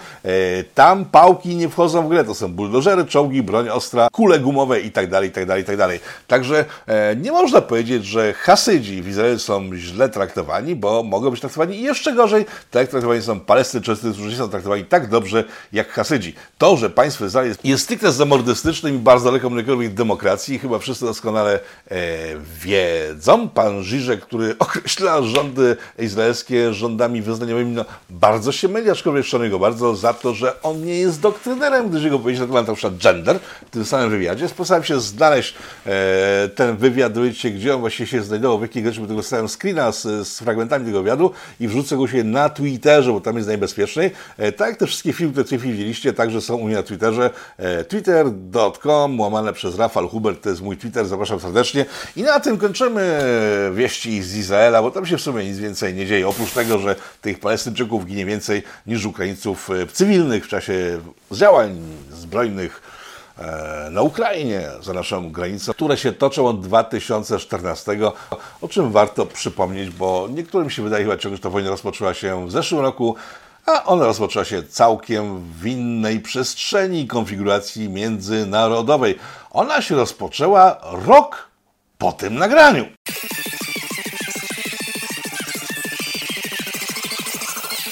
Tam 0.75 1.05
pałki 1.11 1.55
nie 1.55 1.69
wchodzą 1.69 2.05
w 2.05 2.09
grę, 2.09 2.23
to 2.23 2.35
są 2.35 2.47
buldożery, 2.47 3.05
czołgi, 3.05 3.43
broń 3.43 3.69
ostra, 3.69 4.07
kule 4.11 4.39
gumowe 4.39 4.81
i 4.81 4.91
tak 4.91 5.09
dalej, 5.09 5.29
i 5.29 5.31
tak 5.31 5.45
dalej, 5.45 5.63
i 5.63 5.65
tak 5.65 5.77
dalej. 5.77 5.99
Także 6.27 6.65
nie 7.17 7.31
można 7.31 7.61
powiedzieć, 7.61 8.05
że 8.05 8.33
Hasydzi 8.33 9.01
w 9.01 9.07
Izraelu 9.07 9.39
są 9.39 9.69
źle 9.75 10.09
traktowani, 10.09 10.75
bo 10.75 11.03
mogą 11.03 11.31
być 11.31 11.39
traktowani 11.39 11.81
jeszcze 11.81 12.13
gorzej, 12.13 12.45
tak 12.45 12.81
jak 12.81 12.89
traktowani 12.89 13.21
są 13.21 13.39
Palestyńczycy, 13.39 14.11
którzy 14.13 14.29
nie 14.29 14.35
są 14.35 14.49
traktowani 14.49 14.85
tak 14.85 15.09
dobrze 15.09 15.43
jak 15.73 15.89
Hasydzi. 15.89 16.35
To, 16.57 16.77
że 16.77 16.89
państwo 16.89 17.25
Izrael 17.25 17.55
jest 17.63 17.83
stricte 17.83 18.11
zamordystycznym 18.11 18.95
i 18.95 18.97
bardzo 18.97 19.25
daleko 19.25 19.47
od 19.47 19.93
demokracji, 19.93 20.59
chyba 20.59 20.79
wszyscy 20.79 21.05
doskonale 21.05 21.59
e, 21.91 21.97
wiedzą. 22.63 23.49
Pan 23.49 23.83
Żyżek, 23.83 24.21
który 24.21 24.55
określa 24.59 25.21
rządy 25.21 25.77
izraelskie 25.99 26.73
rządami 26.73 27.21
wyznaniowymi, 27.21 27.71
no, 27.71 27.85
bardzo 28.09 28.51
się 28.51 28.67
myli, 28.67 28.89
aczkolwiek 28.89 29.25
go 29.49 29.59
bardzo 29.59 29.95
za 29.95 30.13
to, 30.13 30.33
że 30.33 30.61
on 30.61 30.85
nie 30.85 30.99
jest 31.01 31.21
doktrynerem, 31.21 31.89
gdyż 31.89 32.03
jego 32.03 32.19
powiedzieć 32.19 32.49
na 32.49 32.63
przykład 32.63 32.97
gender 32.97 33.39
w 33.67 33.69
tym 33.69 33.85
samym 33.85 34.09
wywiadzie. 34.09 34.49
Postarałem 34.49 34.83
się 34.83 34.99
znaleźć 34.99 35.55
e, 35.85 36.49
ten 36.55 36.77
wywiad, 36.77 37.17
wiecie, 37.17 37.51
gdzie 37.51 37.73
on 37.75 37.79
właśnie 37.79 38.07
się 38.07 38.23
znajdował, 38.23 38.59
w 38.59 38.61
jakiej 38.61 38.83
rzeczy, 38.83 38.99
bo 38.99 39.07
tego 39.07 39.17
dostałem 39.17 39.47
screena 39.47 39.91
z, 39.91 40.27
z, 40.27 40.39
fragmentami 40.39 40.85
tego 40.85 40.99
wywiadu 40.99 41.31
i 41.59 41.67
wrzucę 41.67 41.97
go 41.97 42.07
się 42.07 42.23
na 42.23 42.49
Twitterze, 42.49 43.11
bo 43.11 43.21
tam 43.21 43.35
jest 43.35 43.47
najbezpieczniej. 43.47 44.11
E, 44.37 44.51
tak 44.51 44.67
jak 44.67 44.77
te 44.77 44.87
wszystkie 44.87 45.13
filmy, 45.13 45.31
które 45.31 45.45
w 45.45 45.49
tej 45.49 45.59
chwili 45.59 45.73
widzieliście, 45.73 46.13
także 46.13 46.41
są 46.41 46.55
u 46.55 46.65
mnie 46.65 46.75
na 46.75 46.83
Twitterze. 46.83 47.29
E, 47.57 47.83
Twitter.com, 47.83 49.19
łamane 49.19 49.53
przez 49.53 49.77
Rafał 49.77 50.09
Hubert, 50.09 50.43
to 50.43 50.49
jest 50.49 50.61
mój 50.61 50.77
Twitter, 50.77 51.07
zapraszam 51.07 51.39
serdecznie. 51.39 51.85
I 52.15 52.23
na 52.23 52.39
tym 52.39 52.57
kończymy 52.57 53.21
wieści 53.73 54.23
z 54.23 54.35
Izraela, 54.35 54.81
bo 54.81 54.91
tam 54.91 55.05
się 55.05 55.17
w 55.17 55.21
sumie 55.21 55.45
nic 55.45 55.57
więcej 55.57 55.93
nie 55.93 56.05
dzieje, 56.05 56.27
oprócz 56.27 56.51
tego, 56.51 56.79
że 56.79 56.95
tych 57.21 57.39
Palestyńczyków 57.39 58.05
ginie 58.05 58.25
więcej 58.25 58.63
niż 58.87 59.05
Ukraińców 59.05 59.69
e, 59.69 59.87
cywilnych 59.87 60.45
w 60.45 60.47
czasie 60.47 60.90
działań 61.31 61.81
zbrojnych 62.11 62.81
E, 63.41 63.89
na 63.91 64.01
Ukrainie, 64.01 64.69
za 64.81 64.93
naszą 64.93 65.31
granicą, 65.31 65.73
które 65.73 65.97
się 65.97 66.11
toczą 66.11 66.47
od 66.47 66.61
2014, 66.61 67.97
o 68.61 68.67
czym 68.67 68.91
warto 68.91 69.25
przypomnieć, 69.25 69.89
bo 69.89 70.27
niektórym 70.29 70.69
się 70.69 70.83
wydaje 70.83 71.03
chyba 71.03 71.17
czegoś, 71.17 71.39
że 71.39 71.43
ta 71.43 71.49
wojna 71.49 71.69
rozpoczęła 71.69 72.13
się 72.13 72.47
w 72.47 72.51
zeszłym 72.51 72.81
roku, 72.81 73.15
a 73.65 73.83
ona 73.83 74.05
rozpoczęła 74.05 74.45
się 74.45 74.63
całkiem 74.63 75.39
w 75.39 75.65
innej 75.65 76.19
przestrzeni 76.19 77.07
konfiguracji 77.07 77.89
międzynarodowej. 77.89 79.19
Ona 79.51 79.81
się 79.81 79.95
rozpoczęła 79.95 80.77
rok 81.05 81.47
po 81.97 82.11
tym 82.11 82.35
nagraniu. 82.35 82.85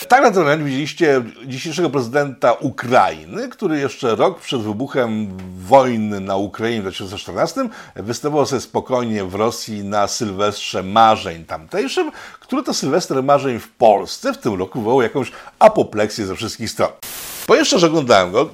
Tak 0.09 0.23
naturalnie 0.23 0.65
widzieliście 0.65 1.21
dzisiejszego 1.45 1.89
prezydenta 1.89 2.53
Ukrainy, 2.53 3.49
który 3.49 3.79
jeszcze 3.79 4.15
rok 4.15 4.39
przed 4.39 4.61
wybuchem 4.61 5.37
wojny 5.59 6.19
na 6.19 6.35
Ukrainie 6.35 6.79
w 6.79 6.81
2014 6.81 7.69
występował 7.95 8.45
sobie 8.45 8.61
spokojnie 8.61 9.23
w 9.23 9.35
Rosji 9.35 9.83
na 9.83 10.07
Sylwestrze 10.07 10.83
Marzeń 10.83 11.45
tamtejszym, 11.45 12.11
który 12.39 12.63
to 12.63 12.73
Sylwester 12.73 13.23
Marzeń 13.23 13.59
w 13.59 13.69
Polsce 13.69 14.33
w 14.33 14.37
tym 14.37 14.59
roku 14.59 14.79
wywołał 14.79 15.01
jakąś 15.01 15.31
apopleksję 15.59 16.25
ze 16.25 16.35
wszystkich 16.35 16.69
stron. 16.69 16.89
Powiem 17.49 17.65
szczerze, 17.65 17.87
oglądałem 17.87 18.31
go. 18.31 18.49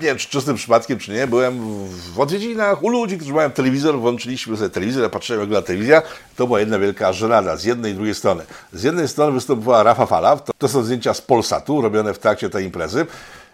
Nie 0.00 0.06
wiem, 0.06 0.16
czy 0.18 0.28
czystym 0.28 0.56
przypadkiem, 0.56 0.98
czy 0.98 1.12
nie. 1.12 1.26
Byłem 1.26 1.84
w 2.14 2.20
odwiedzinach 2.20 2.82
u 2.82 2.88
ludzi, 2.88 3.16
którzy 3.16 3.34
mają 3.34 3.50
telewizor. 3.50 3.98
Włączyliśmy 3.98 4.56
sobie 4.56 4.70
telewizor, 4.70 5.02
ja 5.02 5.08
patrzyłem, 5.08 5.40
jak 5.40 5.48
wygląda 5.48 5.66
telewizja. 5.66 6.02
To 6.36 6.46
była 6.46 6.60
jedna 6.60 6.78
wielka 6.78 7.12
żenada 7.12 7.56
z 7.56 7.64
jednej 7.64 7.92
i 7.92 7.94
drugiej 7.94 8.14
strony. 8.14 8.44
Z 8.72 8.82
jednej 8.82 9.08
strony 9.08 9.32
występowała 9.32 9.82
Rafa 9.82 10.06
Fala. 10.06 10.36
To, 10.36 10.52
to 10.58 10.68
są 10.68 10.82
zdjęcia 10.82 11.14
z 11.14 11.20
Polsatu, 11.20 11.82
robione 11.82 12.14
w 12.14 12.18
trakcie 12.18 12.50
tej 12.50 12.64
imprezy. 12.64 13.06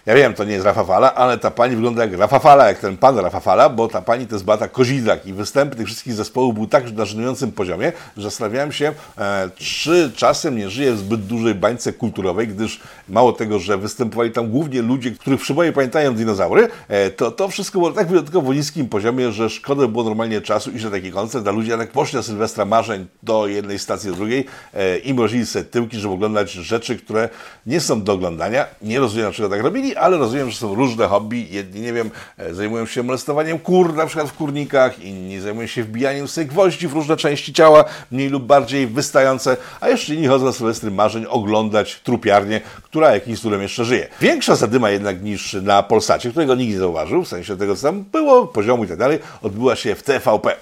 Ja 0.07 0.15
wiem, 0.15 0.35
to 0.35 0.45
nie 0.45 0.53
jest 0.53 0.65
Rafa 0.65 0.85
Fala, 0.85 1.15
ale 1.15 1.39
ta 1.39 1.51
pani 1.51 1.75
wygląda 1.75 2.05
jak 2.05 2.19
Rafa 2.19 2.39
Fala, 2.39 2.69
jak 2.69 2.79
ten 2.79 2.97
pan 2.97 3.19
Rafa 3.19 3.41
Fala, 3.41 3.69
bo 3.69 3.89
ta 3.89 4.03
pani 4.03 4.27
to 4.27 4.35
jest 4.35 4.45
Bata 4.45 4.69
Kozidrak 4.69 5.27
i 5.27 5.33
występy 5.33 5.77
tych 5.77 5.87
wszystkich 5.87 6.13
zespołów 6.13 6.55
był 6.55 6.67
tak 6.67 6.93
na 6.93 7.05
żenującym 7.05 7.53
poziomie, 7.53 7.93
że 8.17 8.23
zastanawiałem 8.23 8.73
się, 8.73 8.93
e, 9.19 9.51
czy 9.57 10.13
czasem 10.17 10.57
nie 10.57 10.71
żyje 10.71 10.93
w 10.93 10.99
zbyt 10.99 11.27
dużej 11.27 11.55
bańce 11.55 11.93
kulturowej, 11.93 12.49
gdyż 12.49 12.81
mało 13.09 13.33
tego, 13.33 13.59
że 13.59 13.79
występowali 13.79 14.31
tam 14.31 14.49
głównie 14.49 14.83
ludzie, 14.83 15.11
których 15.11 15.41
przyboje 15.41 15.73
pamiętają 15.73 16.15
dinozaury, 16.15 16.69
e, 16.89 17.11
to 17.11 17.31
to 17.31 17.49
wszystko 17.49 17.79
było 17.79 17.93
tak 17.93 18.09
wyjątkowo 18.09 18.55
niskim 18.55 18.89
poziomie, 18.89 19.33
że 19.33 19.51
szkoda 19.51 19.87
było 19.87 20.05
normalnie 20.05 20.41
czasu 20.41 20.71
iść 20.71 20.85
na 20.85 20.91
taki 20.91 21.13
koncert, 21.13 21.49
a 21.49 21.51
ludzie 21.51 21.71
jednak 21.71 21.91
poszli 21.91 22.17
na 22.17 22.23
Sylwestra 22.23 22.65
Marzeń 22.65 23.07
do 23.23 23.47
jednej 23.47 23.79
stacji, 23.79 24.11
do 24.11 24.17
drugiej 24.17 24.47
e, 24.75 24.99
i 24.99 25.15
mrozili 25.15 25.47
sobie 25.47 25.65
tyłki, 25.65 25.99
żeby 25.99 26.15
oglądać 26.15 26.51
rzeczy, 26.51 26.97
które 26.97 27.29
nie 27.67 27.81
są 27.81 28.03
do 28.03 28.13
oglądania. 28.13 28.67
Nie 28.83 28.99
rozumiem, 28.99 29.27
dlaczego 29.27 29.49
tak 29.49 29.63
robili, 29.63 29.94
ale 29.97 30.17
rozumiem, 30.19 30.51
że 30.51 30.57
są 30.57 30.75
różne 30.75 31.07
hobby. 31.07 31.47
Jedni, 31.51 31.81
nie 31.81 31.93
wiem, 31.93 32.11
e, 32.39 32.55
zajmują 32.55 32.87
się 32.87 33.03
molestowaniem 33.03 33.59
kur, 33.59 33.95
na 33.95 34.07
przykład 34.07 34.29
w 34.29 34.33
kurnikach, 34.33 34.99
inni 34.99 35.41
zajmują 35.41 35.67
się 35.67 35.85
wbijaniem 35.85 36.29
sobie 36.29 36.47
gwoździ 36.47 36.89
w 36.89 36.93
różne 36.93 37.17
części 37.17 37.53
ciała, 37.53 37.85
mniej 38.13 38.29
lub 38.29 38.43
bardziej 38.43 38.87
wystające, 38.87 39.57
a 39.81 39.89
jeszcze 39.89 40.15
inni 40.15 40.27
chodzą 40.27 40.45
na 40.45 40.53
Sylwestry 40.53 40.91
marzeń 40.91 41.27
oglądać 41.29 42.01
trupiarnię, 42.05 42.61
która 42.83 43.15
jakimś 43.15 43.41
cudem 43.41 43.63
jeszcze 43.63 43.85
żyje. 43.85 44.09
Większa 44.21 44.57
zadyma 44.57 44.91
jednak 44.91 45.23
niż 45.23 45.53
na 45.53 45.83
Polsacie, 45.83 46.31
którego 46.31 46.55
nikt 46.55 46.73
nie 46.73 46.79
zauważył, 46.79 47.25
w 47.25 47.29
sensie 47.29 47.57
tego, 47.57 47.77
co 47.77 47.83
tam 47.83 48.05
było, 48.13 48.47
poziomu 48.47 48.85
i 48.85 48.89
tak 48.89 48.99
dalej, 48.99 49.19
odbyła 49.43 49.77
się 49.77 49.95
w 49.95 50.03
TVP. 50.03 50.57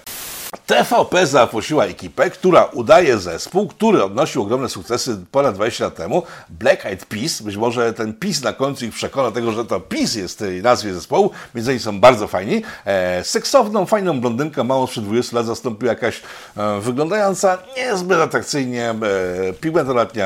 TVP 0.65 1.27
zaprosiła 1.27 1.85
ekipę, 1.85 2.29
która 2.29 2.63
udaje 2.63 3.17
zespół, 3.17 3.67
który 3.67 4.03
odnosił 4.03 4.41
ogromne 4.41 4.69
sukcesy 4.69 5.17
ponad 5.31 5.55
20 5.55 5.83
lat 5.83 5.95
temu. 5.95 6.23
Black 6.49 6.85
Eyed 6.85 7.05
Peas. 7.05 7.41
Być 7.41 7.57
może 7.57 7.93
ten 7.93 8.13
PiS 8.13 8.43
na 8.43 8.53
końcu 8.53 8.85
ich 8.85 8.93
przekona 8.93 9.31
tego, 9.31 9.51
że 9.51 9.65
to 9.65 9.79
PiS 9.79 10.15
jest 10.15 10.39
tej 10.39 10.61
nazwie 10.61 10.93
zespołu, 10.93 11.31
więc 11.55 11.67
oni 11.67 11.79
są 11.79 11.99
bardzo 11.99 12.27
fajni. 12.27 12.61
E, 12.85 13.23
seksowną, 13.23 13.85
fajną 13.85 14.21
blondynkę, 14.21 14.63
małą 14.63 14.87
sprzed 14.87 15.03
20 15.03 15.37
lat 15.37 15.45
zastąpiła 15.45 15.89
jakaś 15.89 16.21
e, 16.57 16.79
wyglądająca 16.81 17.57
niezbyt 17.77 18.19
atrakcyjnie 18.19 18.89
e, 18.89 19.53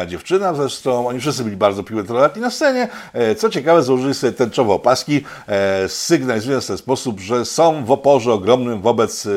dziewczyna. 0.08 0.54
Zresztą 0.54 1.08
oni 1.08 1.20
wszyscy 1.20 1.44
byli 1.44 1.58
bardzo 1.58 1.84
piłętoletni 1.84 2.42
na 2.42 2.52
scenie. 2.52 2.88
E, 3.14 3.36
co 3.36 3.50
ciekawe, 3.50 3.84
założyli 3.84 4.14
sobie 4.14 4.34
tęczowe 4.34 4.74
opaski, 4.74 5.24
e, 5.48 5.90
sygnalizując 5.90 6.64
w 6.64 6.68
ten 6.68 6.78
sposób, 6.78 7.20
że 7.20 7.46
są 7.46 7.86
w 7.86 7.92
oporze 7.92 8.34
ogromnym 8.34 8.82
wobec 8.82 9.26
e, 9.26 9.30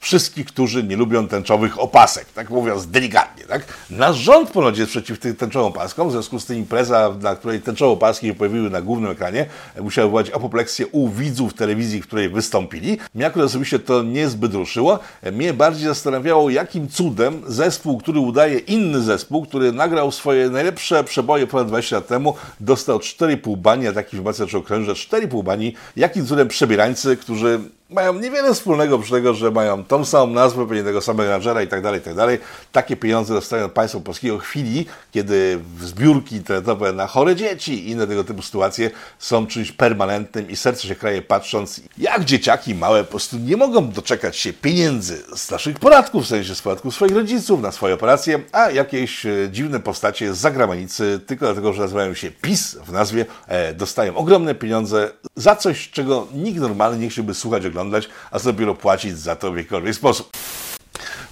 wszystkich, 0.00 0.46
którzy 0.46 0.82
nie 0.82 0.96
lubią 0.96 1.28
tęczowych 1.28 1.80
opasek, 1.80 2.26
tak 2.34 2.50
mówiąc 2.50 2.86
delikatnie. 2.86 3.44
Tak? 3.44 3.62
Nasz 3.90 4.16
rząd 4.16 4.50
ponoć 4.50 4.78
jest 4.78 4.90
przeciw 4.90 5.18
tym 5.18 5.36
tęczowym 5.36 5.68
opaskom, 5.68 6.08
w 6.08 6.12
związku 6.12 6.40
z 6.40 6.46
tym 6.46 6.56
impreza, 6.56 7.14
na 7.20 7.36
której 7.36 7.60
tęczowe 7.60 7.92
opaski 7.92 8.26
się 8.26 8.34
pojawiły 8.34 8.70
na 8.70 8.82
głównym 8.82 9.10
ekranie, 9.10 9.46
musiała 9.80 10.06
wywołać 10.06 10.30
apopleksję 10.30 10.86
u 10.86 11.08
widzów 11.08 11.54
telewizji, 11.54 12.02
w 12.02 12.06
której 12.06 12.28
wystąpili. 12.28 12.98
Mnie 13.14 13.26
akurat 13.26 13.46
osobiście 13.46 13.78
to 13.78 14.02
niezbyt 14.02 14.54
ruszyło. 14.54 14.98
Mnie 15.32 15.54
bardziej 15.54 15.88
zastanawiało, 15.88 16.50
jakim 16.50 16.88
cudem 16.88 17.42
zespół, 17.46 17.98
który 17.98 18.20
udaje 18.20 18.58
inny 18.58 19.00
zespół, 19.00 19.46
który 19.46 19.72
nagrał 19.72 20.12
swoje 20.12 20.50
najlepsze 20.50 21.04
przeboje 21.04 21.46
ponad 21.46 21.68
20 21.68 21.96
lat 21.96 22.06
temu, 22.06 22.34
dostał 22.60 22.98
4,5 22.98 23.56
bani, 23.56 23.88
a 23.88 23.92
taki 23.92 24.16
informacja 24.16 24.46
czy 24.46 24.58
okręże 24.58 24.92
4,5 24.92 25.44
bani, 25.44 25.74
jakim 25.96 26.26
cudem 26.26 26.48
przebierańcy, 26.48 27.16
którzy 27.16 27.60
mają 27.90 28.14
niewiele 28.14 28.54
wspólnego 28.54 28.98
przy 28.98 29.10
tego, 29.10 29.34
że 29.34 29.50
mają 29.50 29.84
tą 29.84 30.04
samą 30.04 30.26
nazwę, 30.26 30.66
pewnie 30.68 30.84
tego 30.84 31.00
samego 31.00 31.30
menadżera 31.30 31.62
i 31.62 31.68
tak 31.68 31.82
dalej, 31.82 32.00
i 32.00 32.02
tak 32.02 32.14
dalej. 32.14 32.38
Takie 32.72 32.96
pieniądze 32.96 33.34
dostają 33.34 33.68
państwo 33.68 34.00
polskiego 34.00 34.38
w 34.38 34.42
chwili, 34.42 34.86
kiedy 35.12 35.58
zbiórki 35.80 36.36
internetowe 36.36 36.92
na 36.92 37.06
chore 37.06 37.36
dzieci 37.36 37.72
i 37.72 37.90
inne 37.90 38.06
tego 38.06 38.24
typu 38.24 38.42
sytuacje 38.42 38.90
są 39.18 39.46
czymś 39.46 39.72
permanentnym 39.72 40.50
i 40.50 40.56
serce 40.56 40.88
się 40.88 40.94
kraje 40.94 41.22
patrząc, 41.22 41.80
jak 41.98 42.24
dzieciaki 42.24 42.74
małe 42.74 43.04
po 43.04 43.10
prostu 43.10 43.38
nie 43.38 43.56
mogą 43.56 43.90
doczekać 43.90 44.36
się 44.36 44.52
pieniędzy 44.52 45.22
z 45.36 45.50
naszych 45.50 45.78
podatków, 45.78 46.24
w 46.24 46.28
sensie 46.28 46.54
z 46.54 46.62
podatków 46.62 46.94
swoich 46.94 47.14
rodziców 47.14 47.62
na 47.62 47.72
swoje 47.72 47.94
operacje, 47.94 48.40
a 48.52 48.70
jakieś 48.70 49.26
e, 49.26 49.48
dziwne 49.52 49.80
postacie 49.80 50.34
z 50.34 50.38
zagranicy, 50.38 51.20
tylko 51.26 51.46
dlatego, 51.46 51.72
że 51.72 51.82
nazywają 51.82 52.14
się 52.14 52.30
PiS 52.30 52.76
w 52.86 52.92
nazwie, 52.92 53.26
e, 53.48 53.74
dostają 53.74 54.16
ogromne 54.16 54.54
pieniądze 54.54 55.10
za 55.36 55.56
coś, 55.56 55.90
czego 55.90 56.26
nikt 56.34 56.60
normalny 56.60 56.98
nie 56.98 57.08
chciałby 57.08 57.34
słuchać, 57.34 57.62
oglądać, 57.76 58.08
a 58.30 58.38
dopiero 58.38 58.74
płacić 58.74 59.18
za 59.18 59.36
to 59.36 59.52
w 59.52 59.56
jakikolwiek 59.56 59.94
sposób. 59.94 60.30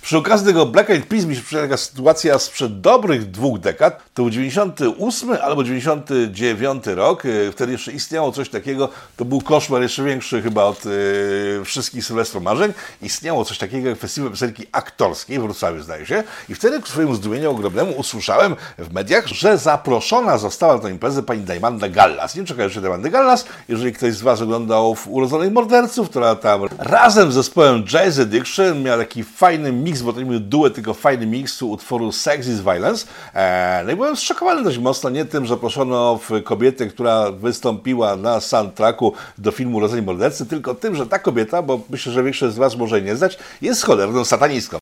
Przy 0.04 0.18
okazji 0.18 0.46
tego 0.46 0.66
Black 0.66 0.90
Eyed 0.90 1.06
Peas 1.06 1.24
mi 1.24 1.36
się 1.36 1.42
przypomina 1.42 1.68
taka 1.68 1.76
sytuacja 1.76 2.38
sprzed 2.38 2.80
dobrych 2.80 3.30
dwóch 3.30 3.58
dekad. 3.58 4.02
To 4.14 4.22
był 4.22 4.30
98 4.30 5.32
albo 5.42 5.64
99 5.64 6.86
rok. 6.86 7.22
E, 7.26 7.52
Wtedy 7.52 7.72
jeszcze 7.72 7.92
istniało 7.92 8.32
coś 8.32 8.48
takiego. 8.48 8.88
To 9.16 9.24
był 9.24 9.40
koszmar 9.40 9.82
jeszcze 9.82 10.04
większy 10.04 10.42
chyba 10.42 10.64
od 10.64 10.82
e, 10.86 11.64
wszystkich 11.64 12.04
Sylwestro 12.04 12.40
Marzeń. 12.40 12.72
Istniało 13.02 13.44
coś 13.44 13.58
takiego 13.58 13.88
jak 13.88 13.98
festiwal 13.98 14.30
piosenki 14.30 14.66
aktorskiej 14.72 15.38
w 15.38 15.42
Wrocławiu 15.42 15.82
zdaje 15.82 16.06
się. 16.06 16.22
I 16.48 16.54
wtedy 16.54 16.80
ku 16.80 16.88
swojemu 16.88 17.14
zdumieniu 17.14 17.50
ogromnemu 17.50 17.92
usłyszałem 17.92 18.56
w 18.78 18.92
mediach, 18.92 19.26
że 19.26 19.58
zaproszona 19.58 20.38
została 20.38 20.74
na 20.74 20.80
tę 20.80 20.90
imprezę 20.90 21.22
pani 21.22 21.40
Diamanda 21.40 21.88
Gallas. 21.88 22.34
Nie 22.34 22.38
wiem, 22.38 22.46
czy 22.46 22.54
kojarzycie 22.54 22.80
Diamandę 22.80 23.10
Gallas. 23.10 23.44
Jeżeli 23.68 23.92
ktoś 23.92 24.14
z 24.14 24.22
Was 24.22 24.40
oglądał 24.40 24.94
w 24.94 25.08
Urodzonych 25.08 25.52
Morderców, 25.52 26.10
która 26.10 26.34
tam 26.36 26.60
razem 26.78 27.32
z 27.32 27.34
zespołem 27.34 27.84
Jazz 27.84 28.18
Addiction 28.18 28.82
miała 28.82 28.98
taki 28.98 29.24
fajny 29.24 29.72
mix, 29.72 29.93
bo 30.02 30.12
to 30.12 30.20
był 30.20 30.40
duet, 30.40 30.74
tylko 30.74 30.94
fajny 30.94 31.26
mix 31.26 31.62
utworu 31.62 32.12
Sex 32.12 32.48
is 32.48 32.60
Violence. 32.60 33.06
Eee, 33.34 33.86
no 33.86 33.92
i 33.92 33.96
byłem 33.96 34.16
zszokowany 34.16 34.62
dość 34.62 34.78
mocno, 34.78 35.10
nie 35.10 35.24
tym, 35.24 35.46
że 35.46 35.56
proszono 35.56 36.20
w 36.28 36.42
kobietę, 36.42 36.86
która 36.86 37.30
wystąpiła 37.30 38.16
na 38.16 38.40
soundtracku 38.40 39.12
do 39.38 39.50
filmu 39.50 39.76
Urodzeni 39.76 40.02
Mordercy, 40.02 40.46
tylko 40.46 40.74
tym, 40.74 40.96
że 40.96 41.06
ta 41.06 41.18
kobieta, 41.18 41.62
bo 41.62 41.80
myślę, 41.90 42.12
że 42.12 42.22
większość 42.22 42.54
z 42.54 42.58
Was 42.58 42.76
może 42.76 42.96
jej 42.96 43.06
nie 43.06 43.16
znać, 43.16 43.38
jest 43.62 43.82
cholerną 43.82 44.24
satanistką. 44.24 44.78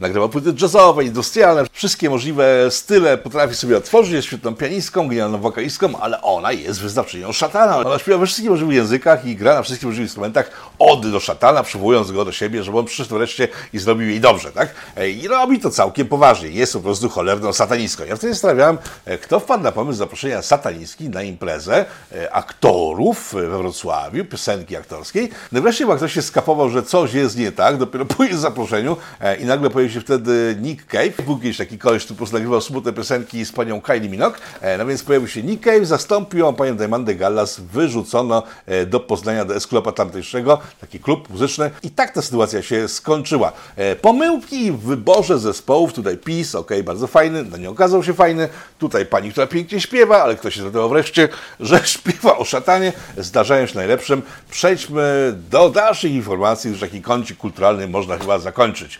Nagrywa 0.00 0.28
płyty 0.28 0.54
jazzowe, 0.62 1.04
industrialne, 1.04 1.64
wszystkie 1.72 2.10
możliwe 2.10 2.70
style 2.70 3.18
potrafi 3.18 3.54
sobie 3.54 3.76
otworzyć, 3.76 4.12
jest 4.12 4.26
świetną 4.26 4.54
pianistką, 4.54 5.08
genialną 5.08 5.38
wokalistką, 5.38 6.00
ale 6.00 6.22
ona 6.22 6.52
jest 6.52 6.80
wyznawczynią 6.80 7.32
szatana. 7.32 7.76
Ona 7.78 7.98
śpiewa 7.98 8.18
we 8.18 8.26
wszystkich 8.26 8.50
możliwych 8.50 8.76
językach 8.76 9.26
i 9.26 9.36
gra 9.36 9.54
na 9.54 9.62
wszystkich 9.62 9.86
możliwych 9.86 10.08
instrumentach 10.08 10.50
ody 10.78 11.10
do 11.10 11.20
szatana, 11.20 11.62
przywołując 11.62 12.12
go 12.12 12.24
do 12.24 12.32
siebie, 12.32 12.62
żeby 12.62 12.78
on 12.78 12.84
przyszedł 12.84 13.14
wreszcie 13.14 13.48
i 13.72 13.78
zrobił 13.78 14.08
jej 14.08 14.20
dobrze, 14.20 14.52
tak? 14.52 14.74
I 15.22 15.28
robi 15.28 15.60
to 15.60 15.70
całkiem 15.70 16.08
poważnie. 16.08 16.48
Jest 16.48 16.72
po 16.72 16.80
prostu 16.80 17.08
cholerną 17.08 17.52
satanistką. 17.52 18.04
Ja 18.04 18.16
wtedy 18.16 18.32
zastanawiałem, 18.32 18.78
kto 19.22 19.40
wpadł 19.40 19.64
na 19.64 19.72
pomysł 19.72 19.98
zaproszenia 19.98 20.42
satanistki 20.42 21.08
na 21.08 21.22
imprezę 21.22 21.84
e, 22.12 22.32
aktorów 22.32 23.34
we 23.34 23.58
Wrocławiu, 23.58 24.24
piosenki 24.24 24.76
aktorskiej. 24.76 25.30
No 25.52 25.60
wreszcie 25.60 25.84
chyba 25.84 25.96
ktoś 25.96 26.12
się 26.12 26.22
skapował, 26.22 26.70
że 26.70 26.82
coś 26.82 27.14
jest 27.14 27.38
nie 27.38 27.52
tak, 27.52 27.76
dopiero 27.76 28.04
po 28.04 28.24
jej 28.24 28.36
zaproszeniu 28.36 28.96
e, 29.20 29.36
i 29.36 29.44
nagle 29.44 29.70
pojawił 29.70 29.87
się 29.90 30.00
wtedy 30.00 30.56
Nick 30.62 30.86
Cave. 30.86 31.24
Był 31.26 31.38
kiedyś 31.38 31.56
taki 31.56 31.78
koleś, 31.78 32.04
który 32.04 32.14
po 32.14 32.18
prostu 32.18 32.36
nagrywał 32.36 32.60
smutne 32.60 32.92
piosenki 32.92 33.44
z 33.44 33.52
panią 33.52 33.80
Kylie 33.80 34.08
Minogue. 34.08 34.36
E, 34.60 34.78
No 34.78 34.86
więc 34.86 35.02
pojawił 35.02 35.28
się 35.28 35.42
Nick 35.42 35.64
Cave, 35.64 35.86
zastąpił 35.86 36.40
ją 36.40 36.54
panią 36.54 36.76
Diamandę 36.76 37.14
Gallas, 37.14 37.60
wyrzucono 37.60 38.42
e, 38.66 38.86
do 38.86 39.00
Poznania, 39.00 39.44
do 39.44 39.54
Esklopa 39.54 39.92
tamtejszego, 39.92 40.58
taki 40.80 41.00
klub 41.00 41.30
muzyczny 41.30 41.70
i 41.82 41.90
tak 41.90 42.12
ta 42.12 42.22
sytuacja 42.22 42.62
się 42.62 42.88
skończyła. 42.88 43.52
E, 43.76 43.96
Pomyłki 43.96 44.72
w 44.72 44.78
wyborze 44.80 45.38
zespołów, 45.38 45.92
tutaj 45.92 46.16
PiS, 46.18 46.54
ok, 46.54 46.70
bardzo 46.84 47.06
fajny, 47.06 47.44
no 47.44 47.56
nie 47.56 47.70
okazał 47.70 48.02
się 48.02 48.14
fajny, 48.14 48.48
tutaj 48.78 49.06
pani, 49.06 49.30
która 49.30 49.46
pięknie 49.46 49.80
śpiewa, 49.80 50.22
ale 50.22 50.36
ktoś 50.36 50.54
się 50.54 50.60
zdecydował 50.60 50.88
wreszcie, 50.88 51.28
że 51.60 51.80
śpiewa 51.96 52.38
o 52.38 52.44
szatanie, 52.44 52.92
zdarzają 53.16 53.66
się 53.66 53.74
najlepszym. 53.74 54.22
Przejdźmy 54.50 55.34
do 55.50 55.70
dalszych 55.70 56.12
informacji, 56.12 56.74
że 56.74 56.86
taki 56.86 57.02
kącik 57.02 57.38
kulturalny 57.38 57.88
można 57.88 58.18
chyba 58.18 58.38
zakończyć. 58.38 58.98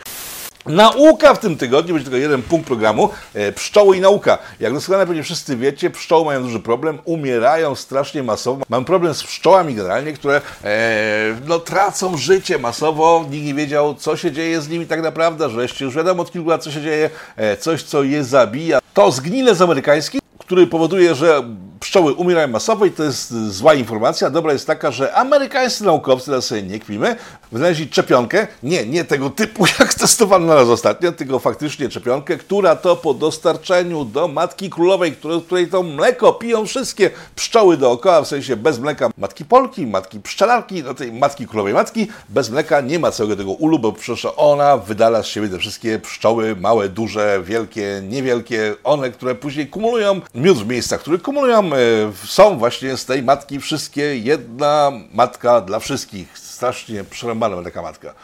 Nauka 0.69 1.35
w 1.35 1.39
tym 1.39 1.57
tygodniu, 1.57 1.95
będzie 1.95 2.11
tylko 2.11 2.17
jeden 2.23 2.43
punkt 2.43 2.67
programu, 2.67 3.11
e, 3.35 3.53
pszczoły 3.53 3.97
i 3.97 4.01
nauka. 4.01 4.39
Jak 4.61 4.73
doskonale 4.73 5.07
pewnie 5.07 5.23
wszyscy 5.23 5.57
wiecie, 5.57 5.91
pszczoły 5.91 6.25
mają 6.25 6.43
duży 6.43 6.61
problem, 6.61 6.99
umierają 7.05 7.75
strasznie 7.75 8.23
masowo. 8.23 8.65
Mam 8.69 8.85
problem 8.85 9.15
z 9.15 9.25
pszczołami 9.25 9.75
generalnie, 9.75 10.13
które 10.13 10.41
e, 10.65 11.37
no, 11.47 11.59
tracą 11.59 12.17
życie 12.17 12.59
masowo. 12.59 13.25
Nikt 13.31 13.47
nie 13.47 13.55
wiedział, 13.55 13.95
co 13.95 14.17
się 14.17 14.33
dzieje 14.33 14.61
z 14.61 14.69
nimi 14.69 14.87
tak 14.87 15.03
naprawdę, 15.03 15.49
wreszcie 15.49 15.85
już 15.85 15.95
wiadomo 15.95 16.23
od 16.23 16.33
kilku 16.33 16.49
lat, 16.49 16.63
co 16.63 16.71
się 16.71 16.83
dzieje, 16.83 17.11
e, 17.37 17.57
coś, 17.57 17.83
co 17.83 18.03
je 18.03 18.25
zabija. 18.25 18.79
To 18.95 19.11
zgnilec 19.11 19.61
amerykański, 19.61 20.19
który 20.39 20.67
powoduje, 20.67 21.15
że 21.15 21.43
pszczoły 21.81 22.13
umierają 22.13 22.49
masowo 22.49 22.85
i 22.85 22.91
to 22.91 23.05
jest 23.05 23.31
zła 23.31 23.75
informacja. 23.75 24.31
Dobra 24.31 24.53
jest 24.53 24.67
taka, 24.67 24.91
że 24.91 25.15
amerykańscy 25.15 25.85
naukowcy, 25.85 26.27
teraz 26.27 26.45
sobie 26.45 26.63
nie 26.63 26.79
kpimy, 26.79 27.17
wynaleźli 27.53 27.87
szczepionkę, 27.87 28.47
nie, 28.63 28.87
nie 28.87 29.05
tego 29.05 29.31
typu 29.31 29.67
jak 29.79 29.95
testowano 29.95 30.47
na 30.47 30.55
nas 30.55 30.69
ostatnio, 30.69 31.13
tylko 31.13 31.39
faktycznie 31.39 31.91
szczepionkę, 31.91 32.37
która 32.37 32.77
to 32.77 32.97
po 32.97 33.15
dostarczeniu 33.15 34.05
do 34.05 34.29
Matki 34.29 34.71
Królowej, 34.71 35.17
której, 35.47 35.69
to 35.69 35.83
mleko 35.83 36.33
piją 36.33 36.67
wszystkie 36.67 37.11
pszczoły 37.35 37.77
dookoła, 37.77 38.23
w 38.23 38.29
sensie 38.29 38.57
bez 38.57 38.79
mleka 38.79 39.11
Matki 39.17 39.45
Polki, 39.45 39.87
Matki 39.87 40.21
Pszczelarki, 40.21 40.83
no 40.83 40.95
tej 40.95 41.13
Matki 41.13 41.47
Królowej 41.47 41.75
Matki, 41.75 42.09
bez 42.29 42.51
mleka 42.51 42.81
nie 42.81 42.99
ma 42.99 43.11
całego 43.11 43.37
tego 43.37 43.53
ulu, 43.53 43.79
bo 43.79 43.93
przecież 43.93 44.27
ona 44.37 44.77
wydala 44.77 45.23
z 45.23 45.27
siebie 45.27 45.49
te 45.49 45.59
wszystkie 45.59 45.99
pszczoły, 45.99 46.57
małe, 46.57 46.89
duże, 46.89 47.41
wielkie, 47.45 48.03
niewielkie, 48.09 48.75
one, 48.85 49.11
które 49.11 49.35
później 49.35 49.67
kumulują. 49.67 50.21
Miód 50.35 50.59
w 50.59 50.67
miejscach, 50.67 51.01
które 51.01 51.19
kumulują, 51.19 51.68
e, 51.73 51.79
są 52.25 52.59
właśnie 52.59 52.97
z 52.97 53.05
tej 53.05 53.23
matki 53.23 53.61
wszystkie, 53.61 54.19
jedna 54.19 54.93
matka 55.13 55.61
dla 55.61 55.79
wszystkich. 55.79 56.39
Strasznie 56.39 57.05
przerąbana 57.05 57.63
taka 57.63 57.83
matka. 57.83 58.15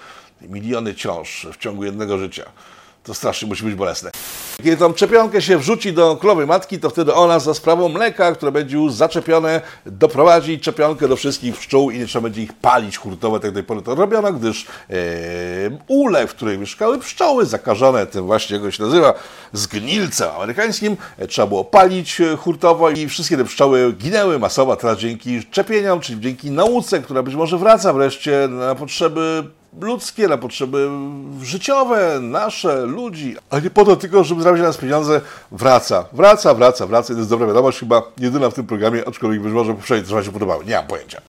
Miliony 0.43 0.95
ciąż 0.95 1.47
w 1.53 1.57
ciągu 1.57 1.85
jednego 1.85 2.19
życia. 2.19 2.45
To 3.05 3.15
strasznie 3.15 3.49
musi 3.49 3.65
być 3.65 3.75
bolesne. 3.75 4.11
Kiedy 4.57 4.77
tą 4.77 4.93
czepionkę 4.93 5.43
się 5.43 5.59
wrzuci 5.59 5.93
do 5.93 6.17
królowej 6.17 6.47
matki, 6.47 6.79
to 6.79 6.91
wtedy 6.91 7.15
ona 7.15 7.39
za 7.39 7.55
sprawą 7.55 7.89
mleka, 7.89 8.33
które 8.33 8.53
będzie 8.53 8.77
już 8.77 8.93
zaczepione, 8.93 9.61
doprowadzi 9.87 10.61
czepionkę 10.61 11.09
do 11.09 11.17
wszystkich 11.17 11.57
pszczół 11.57 11.91
i 11.91 11.99
nie 11.99 12.07
trzeba 12.07 12.23
będzie 12.23 12.43
ich 12.43 12.53
palić 12.53 12.97
hurtowo, 12.97 13.41
tak 13.41 13.51
do 13.51 13.55
tej 13.55 13.63
pory 13.63 13.83
to 13.83 13.95
robiono, 13.95 14.33
gdyż 14.33 14.67
e, 14.91 14.95
ule, 15.89 16.27
w 16.27 16.31
której 16.31 16.59
mieszkały 16.59 16.99
pszczoły, 16.99 17.47
zakażone 17.47 18.07
tym 18.07 18.27
właśnie, 18.27 18.59
go 18.59 18.71
się 18.71 18.83
nazywa, 18.83 19.15
zgnilcem 19.53 20.31
amerykańskim, 20.37 20.97
e, 21.19 21.27
trzeba 21.27 21.47
było 21.47 21.65
palić 21.65 22.21
e, 22.21 22.37
hurtowo 22.37 22.91
i 22.91 23.09
wszystkie 23.09 23.37
te 23.37 23.45
pszczoły 23.45 23.93
ginęły 23.93 24.39
masowo, 24.39 24.77
teraz 24.77 24.99
dzięki 24.99 25.47
czepieniom, 25.51 26.01
czyli 26.01 26.21
dzięki 26.21 26.51
nauce, 26.51 27.01
która 27.01 27.23
być 27.23 27.35
może 27.35 27.59
wraca 27.59 27.93
wreszcie 27.93 28.49
na 28.51 28.75
potrzeby 28.75 29.45
ludzkie, 29.81 30.29
na 30.29 30.39
potrzeby 30.39 30.89
życiowe, 31.43 32.19
nasze, 32.21 32.87
ludzi, 32.87 33.37
a 33.51 33.59
nie 33.59 33.71
po 33.71 33.85
to 33.85 33.97
tylko, 33.97 34.25
żeby 34.25 34.43
zarabiać 34.43 34.63
na 34.63 34.69
nas 34.69 34.77
pieniądze, 34.77 35.21
wraca, 35.53 36.05
wraca, 36.13 36.55
wraca, 36.55 36.87
wraca. 36.87 37.09
To 37.15 37.19
jest 37.19 37.31
dobra 37.31 37.47
wiadomość, 37.47 37.79
chyba 37.79 38.03
jedyna 38.19 38.51
w 38.51 38.55
tym 38.55 38.67
programie, 38.67 39.09
aczkolwiek 39.09 39.43
być 39.43 39.53
może 39.53 39.75
poprzednie 39.75 40.05
trochę 40.05 40.25
się 40.25 40.33
podobały, 40.33 40.65
nie 40.65 40.75
mam 40.75 40.87
pojęcia. 40.87 41.21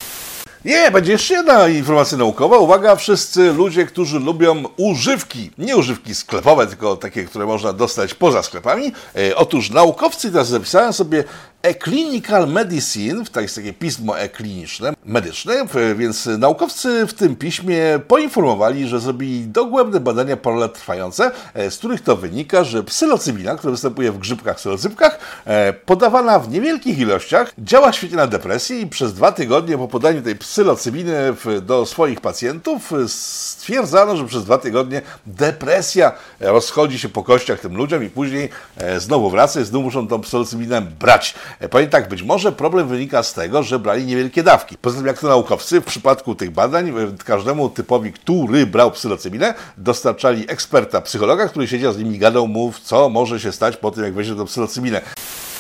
Nie, 0.66 0.92
będzie 0.92 1.12
jeszcze 1.12 1.34
jedna 1.34 1.68
informacja 1.68 2.18
naukowa. 2.18 2.58
Uwaga, 2.58 2.96
wszyscy 2.96 3.54
ludzie, 3.54 3.86
którzy 3.86 4.20
lubią 4.20 4.64
używki, 4.78 5.52
nie 5.58 5.78
używki 5.78 6.16
sklepowe, 6.16 6.68
tylko 6.68 6.98
takie, 6.98 7.26
które 7.26 7.46
można 7.46 7.74
dostać 7.74 8.14
poza 8.14 8.44
sklepami. 8.44 8.92
E, 9.16 9.36
otóż 9.36 9.70
naukowcy, 9.70 10.32
teraz 10.32 10.48
zapisałem 10.48 10.94
sobie 10.94 11.24
E-Clinical 11.66 12.48
Medicine, 12.48 13.26
to 13.32 13.42
jest 13.42 13.56
takie 13.56 13.74
pismo 13.74 14.20
e-kliniczne, 14.20 14.94
medyczne, 15.06 15.66
więc 15.96 16.26
naukowcy 16.26 17.08
w 17.08 17.14
tym 17.14 17.36
piśmie 17.36 18.00
poinformowali, 18.08 18.88
że 18.88 19.00
zrobili 19.00 19.48
dogłębne 19.48 20.00
badania 20.00 20.38
lat 20.46 20.74
trwające, 20.74 21.32
e, 21.54 21.72
z 21.72 21.78
których 21.78 22.02
to 22.02 22.16
wynika, 22.16 22.64
że 22.64 22.84
psylocybina, 22.84 23.56
która 23.56 23.72
występuje 23.72 24.12
w 24.12 24.18
grzybkach, 24.18 24.58
psylocypkach, 24.58 25.20
e, 25.46 25.74
podawana 25.74 26.40
w 26.40 26.50
niewielkich 26.50 27.00
ilościach, 27.00 27.54
działa 27.58 27.94
świetnie 27.94 28.18
na 28.18 28.28
depresję 28.28 28.80
i 28.80 28.88
przez 28.88 29.14
dwa 29.14 29.32
tygodnie 29.32 29.78
po 29.78 29.88
podaniu 29.88 30.22
tej 30.22 30.36
psylocybiny 30.36 31.16
do 31.62 31.86
swoich 31.86 32.22
pacjentów 32.22 32.94
e, 32.94 33.08
stwierdzano, 33.08 34.18
że 34.18 34.26
przez 34.26 34.44
dwa 34.44 34.58
tygodnie 34.58 35.02
depresja 35.26 36.12
rozchodzi 36.40 37.00
się 37.00 37.10
po 37.10 37.24
kościach 37.24 37.60
tym 37.60 37.78
ludziom 37.78 38.04
i 38.04 38.10
później 38.10 38.50
znowu 38.98 39.30
wraca 39.30 39.62
i 39.62 39.66
znów 39.66 39.84
muszą 39.84 40.08
tą 40.08 40.22
psylocybinę 40.22 40.82
brać. 40.82 41.36
E, 41.60 41.70
Powiem 41.70 41.90
tak, 41.90 42.10
być 42.10 42.24
może 42.24 42.52
problem 42.52 42.88
wynika 42.88 43.24
z 43.24 43.34
tego, 43.34 43.64
że 43.64 43.80
brali 43.80 44.06
niewielkie 44.06 44.44
dawki. 44.44 44.78
Poza 44.78 44.98
tym, 44.98 45.08
jak 45.08 45.20
to 45.20 45.28
naukowcy, 45.28 45.82
w 45.82 45.86
przypadku 45.86 46.36
tych 46.36 46.52
badań, 46.52 46.90
e, 46.90 46.94
każdemu 47.26 47.70
typowi, 47.70 48.14
który 48.14 48.66
brał 48.66 48.92
psylocybinę, 48.92 49.54
dostarczali 49.78 50.46
eksperta, 50.48 51.02
psychologa, 51.02 51.48
który 51.48 51.68
siedział 51.68 51.94
z 51.94 51.98
nimi 51.98 52.16
i 52.16 52.20
gadał 52.20 52.48
mu, 52.48 52.74
co 52.84 53.10
może 53.10 53.40
się 53.40 53.52
stać 53.52 53.78
po 53.78 53.92
tym, 53.92 54.04
jak 54.04 54.14
weźmie 54.14 54.36
tą 54.36 54.46
psylocybinę. 54.46 55.02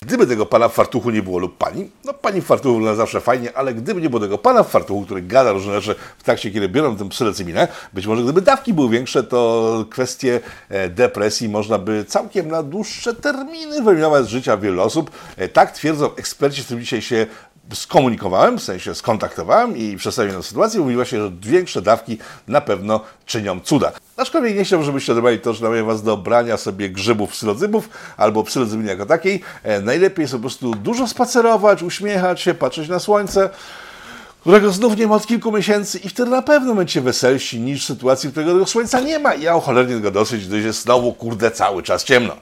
Gdyby 0.02 0.28
tego 0.28 0.46
pana 0.46 0.70
w 0.70 0.74
fartuchu 0.74 1.10
nie 1.10 1.24
było 1.24 1.40
lub 1.40 1.58
pani, 1.58 1.90
no 2.06 2.14
pani 2.14 2.42
w 2.42 2.46
fartuchu 2.46 2.76
wygląda 2.76 2.96
zawsze 2.98 3.22
fajnie, 3.22 3.58
ale 3.58 3.74
gdyby 3.74 4.02
nie 4.02 4.10
było 4.10 4.20
tego 4.20 4.38
pana 4.38 4.64
w 4.64 4.70
fartuchu, 4.70 5.06
który 5.06 5.22
gada 5.22 5.52
różne 5.52 5.82
rzeczy 5.82 6.00
w 6.18 6.24
trakcie, 6.24 6.52
kiedy 6.52 6.70
biorą 6.70 6.98
tę 6.98 7.10
psylocybinę, 7.10 7.68
być 7.94 8.08
może 8.08 8.24
gdyby 8.24 8.42
dawki 8.42 8.74
były 8.74 8.90
większe, 8.90 9.24
to 9.24 9.86
kwestie 9.90 10.40
e, 10.70 10.90
depresji 10.90 11.50
można 11.50 11.78
by 11.78 12.06
całkiem 12.08 12.48
na 12.48 12.64
dłuższe 12.64 13.14
terminy 13.14 13.82
wyeliminować 13.82 14.26
z 14.26 14.28
życia 14.28 14.58
wielu 14.58 14.82
osób. 14.82 15.12
E, 15.38 15.48
Tak 15.50 15.72
twierdzą 15.72 16.16
eksperci, 16.16 16.62
z 16.62 16.66
którymi 16.66 16.84
dzisiaj 16.84 17.02
się 17.02 17.26
skomunikowałem, 17.73 18.58
w 18.58 18.63
sensie 18.63 18.95
skontaktowałem 18.95 19.78
i 19.78 19.97
przedstawiłem 19.97 20.43
sytuację. 20.43 20.80
Mówiła 20.80 21.06
się, 21.06 21.23
że 21.23 21.32
większe 21.41 21.82
dawki 21.82 22.17
na 22.47 22.62
pewno 22.62 23.01
czynią 23.25 23.60
cuda. 23.60 23.91
Aczkolwiek 24.17 24.56
nie 24.56 24.63
chciałbym, 24.63 24.86
żebyście 24.86 25.12
odebrali 25.12 25.39
to, 25.39 25.54
że 25.54 25.63
namawiam 25.63 25.86
was 25.86 26.04
do 26.04 26.17
brania 26.17 26.58
sobie 26.58 26.89
grzybów 26.89 27.32
psylocybów 27.32 27.89
albo 28.17 28.43
psylocybiny 28.43 28.89
jako 28.89 29.06
takiej. 29.06 29.41
E, 29.63 29.82
najlepiej 29.82 30.23
jest 30.23 30.34
po 30.34 30.39
prostu 30.39 30.75
dużo 30.75 31.08
spacerować, 31.08 31.84
uśmiechać 31.84 32.41
się, 32.41 32.54
patrzeć 32.54 32.89
na 32.89 32.99
słońce. 32.99 33.49
którego 34.41 34.71
znów 34.71 34.97
nie 34.97 35.08
ma 35.08 35.15
od 35.15 35.28
kilku 35.28 35.51
miesięcy 35.51 35.99
i 35.99 36.10
wtedy 36.10 36.32
na 36.32 36.41
pewno 36.41 36.75
będzie 36.75 37.01
weselsi 37.01 37.60
niż 37.60 37.84
w 37.84 37.88
sytuacji, 37.88 38.32
którego 38.32 38.54
tego 38.54 38.65
słońca 38.65 38.99
nie 38.99 39.19
ma. 39.19 39.36
Ja 39.36 39.60
cholernie 39.60 39.95
tego 39.95 40.12
dosyć, 40.12 40.47
gdyż 40.47 40.65
jest 40.65 40.82
znowu, 40.82 41.13
kurde, 41.13 41.51
cały 41.51 41.84
czas 41.84 42.04
ciemno. 42.04 42.36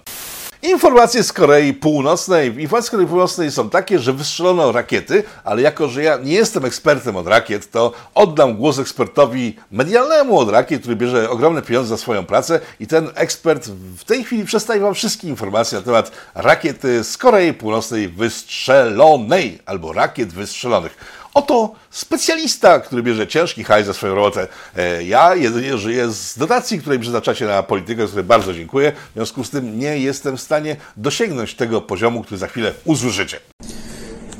Informacje 0.63 1.23
z 1.23 1.33
Korei 1.33 1.73
Północnej. 1.73 2.47
Informacje 2.47 2.87
z 2.87 2.91
Korei 2.91 3.07
Północnej 3.07 3.51
są 3.51 3.69
takie, 3.69 3.99
że 3.99 4.13
wystrzelono 4.13 4.71
rakiety, 4.71 5.23
ale 5.43 5.61
jako, 5.61 5.87
że 5.87 6.03
ja 6.03 6.17
nie 6.17 6.33
jestem 6.33 6.65
ekspertem 6.65 7.15
od 7.15 7.27
rakiet, 7.27 7.71
to 7.71 7.91
oddam 8.15 8.55
głos 8.55 8.79
ekspertowi 8.79 9.55
medialnemu 9.71 10.39
od 10.39 10.49
rakiet, 10.49 10.81
który 10.81 10.95
bierze 10.95 11.29
ogromne 11.29 11.61
pieniądze 11.61 11.89
za 11.89 11.97
swoją 11.97 12.25
pracę 12.25 12.59
i 12.79 12.87
ten 12.87 13.09
ekspert 13.15 13.69
w 13.97 14.03
tej 14.03 14.23
chwili 14.23 14.45
przedstawi 14.45 14.79
Wam 14.79 14.93
wszystkie 14.93 15.27
informacje 15.27 15.77
na 15.77 15.85
temat 15.85 16.11
rakiety 16.35 17.03
z 17.03 17.17
Korei 17.17 17.53
Północnej 17.53 18.09
wystrzelonej 18.09 19.59
albo 19.65 19.93
rakiet 19.93 20.33
wystrzelonych. 20.33 21.22
Oto 21.33 21.75
specjalista, 21.91 22.79
który 22.79 23.03
bierze 23.03 23.27
ciężki 23.27 23.63
hajs 23.63 23.85
za 23.85 23.93
swoją 23.93 24.15
robotę. 24.15 24.47
E, 24.75 25.03
ja 25.03 25.35
jedynie 25.35 25.77
żyję 25.77 26.09
z 26.11 26.37
dotacji, 26.37 26.79
której 26.79 26.99
przeznaczacie 26.99 27.45
na 27.45 27.63
politykę, 27.63 28.07
z 28.07 28.09
której 28.09 28.25
bardzo 28.25 28.53
dziękuję. 28.53 28.91
W 29.11 29.13
związku 29.13 29.43
z 29.43 29.49
tym 29.49 29.79
nie 29.79 29.99
jestem 29.99 30.37
w 30.37 30.41
stanie 30.41 30.75
dosięgnąć 30.97 31.55
tego 31.55 31.81
poziomu, 31.81 32.23
który 32.23 32.37
za 32.37 32.47
chwilę 32.47 32.73
usłyszycie. 32.85 33.39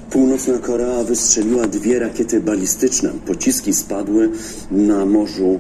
Północna 0.10 0.58
Korea 0.58 1.04
wystrzeliła 1.04 1.68
dwie 1.68 2.00
rakiety 2.00 2.40
balistyczne. 2.40 3.10
Pociski 3.28 3.74
spadły 3.74 4.30
na 4.72 5.06
morzu 5.06 5.60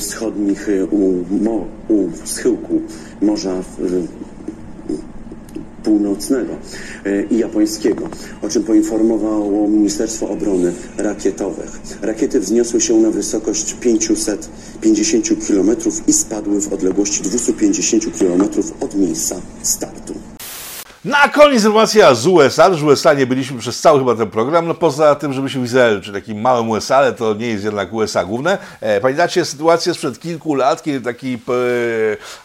wschodnich 0.00 0.68
u, 0.90 1.24
mo, 1.30 1.66
u 1.88 2.08
schyłku 2.24 2.82
Morza 3.22 3.62
Północnego 5.84 6.52
e, 7.04 7.22
i 7.22 7.38
Japońskiego, 7.38 8.08
o 8.42 8.48
czym 8.48 8.64
poinformowało 8.64 9.68
Ministerstwo 9.68 10.28
Obrony 10.28 10.72
Rakietowych. 10.96 11.80
Rakiety 12.02 12.40
wzniosły 12.40 12.80
się 12.80 13.00
na 13.00 13.10
wysokość 13.10 13.74
550 13.74 15.28
km 15.48 15.70
i 16.06 16.12
spadły 16.12 16.60
w 16.60 16.72
odległości 16.72 17.22
250 17.22 18.18
km 18.18 18.42
od 18.80 18.94
miejsca 18.94 19.40
startu. 19.62 20.14
Na 21.04 21.28
koniec 21.28 21.64
informacja 21.64 22.14
z 22.14 22.26
USA, 22.26 22.74
że 22.74 22.86
USA 22.86 23.14
nie 23.14 23.26
byliśmy 23.26 23.58
przez 23.58 23.80
cały 23.80 23.98
chyba 23.98 24.14
ten 24.14 24.30
program, 24.30 24.68
no 24.68 24.74
poza 24.74 25.14
tym, 25.14 25.32
że 25.32 25.40
byliśmy 25.40 25.60
w 25.60 25.64
Izraelu, 25.64 26.00
czy 26.00 26.12
takim 26.12 26.40
małym 26.40 26.70
USA, 26.70 26.96
ale 26.96 27.12
to 27.12 27.34
nie 27.34 27.46
jest 27.46 27.64
jednak 27.64 27.92
USA 27.92 28.24
główne. 28.24 28.58
E, 28.80 29.00
pamiętacie 29.00 29.44
sytuację 29.44 29.94
sprzed 29.94 30.20
kilku 30.20 30.54
lat, 30.54 30.82
kiedy 30.82 31.00
taki 31.00 31.38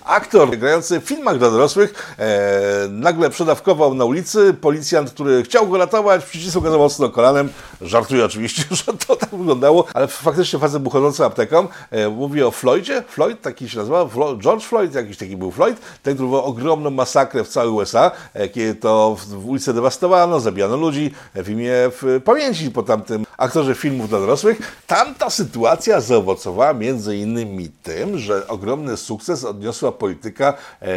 aktor 0.05 0.57
grający 0.57 0.99
w 0.99 1.03
filmach 1.03 1.37
dla 1.37 1.51
dorosłych 1.51 2.15
e, 2.19 2.87
nagle 2.89 3.29
przedawkował 3.29 3.93
na 3.93 4.05
ulicy, 4.05 4.53
policjant, 4.61 5.11
który 5.11 5.43
chciał 5.43 5.67
go 5.67 5.77
ratować, 5.77 6.25
przycisnął 6.25 6.63
go 6.63 6.71
za 6.71 6.77
mocno 6.77 7.09
kolanem, 7.09 7.49
żartuję 7.81 8.25
oczywiście, 8.25 8.63
że 8.85 8.93
to 9.07 9.15
tak 9.15 9.29
wyglądało, 9.29 9.85
ale 9.93 10.07
faktycznie 10.07 10.59
facet 10.59 10.81
był 10.81 10.91
chodzący 10.91 11.25
apteką, 11.25 11.67
e, 11.91 12.09
mówi 12.09 12.43
o 12.43 12.51
Floydzie, 12.51 13.03
Floyd, 13.07 13.41
taki 13.41 13.69
się 13.69 13.77
nazywa, 13.77 14.09
George 14.37 14.63
Floyd, 14.63 14.95
jakiś 14.95 15.17
taki 15.17 15.37
był 15.37 15.51
Floyd, 15.51 15.77
ten, 16.03 16.13
który 16.13 16.27
wywołał 16.27 16.45
ogromną 16.45 16.89
masakrę 16.89 17.43
w 17.43 17.47
całej 17.47 17.69
USA, 17.69 18.11
e, 18.33 18.42
to 18.79 19.17
w 19.27 19.49
ulicy 19.49 19.73
dewastowano, 19.73 20.39
zabijano 20.39 20.77
ludzi 20.77 21.11
w 21.35 21.49
imię 21.49 21.73
w 21.73 22.21
pamięci 22.25 22.71
po 22.71 22.83
tamtym 22.83 23.25
aktorze 23.37 23.75
filmów 23.75 24.09
dla 24.09 24.19
dorosłych. 24.19 24.83
Tamta 24.87 25.29
sytuacja 25.29 26.01
zaowocowała 26.01 26.73
między 26.73 27.17
innymi 27.17 27.69
tym, 27.83 28.17
że 28.17 28.47
ogromny 28.47 28.97
sukces 28.97 29.43
odniosła 29.43 29.91
polityka 29.91 30.53
e, 30.81 30.87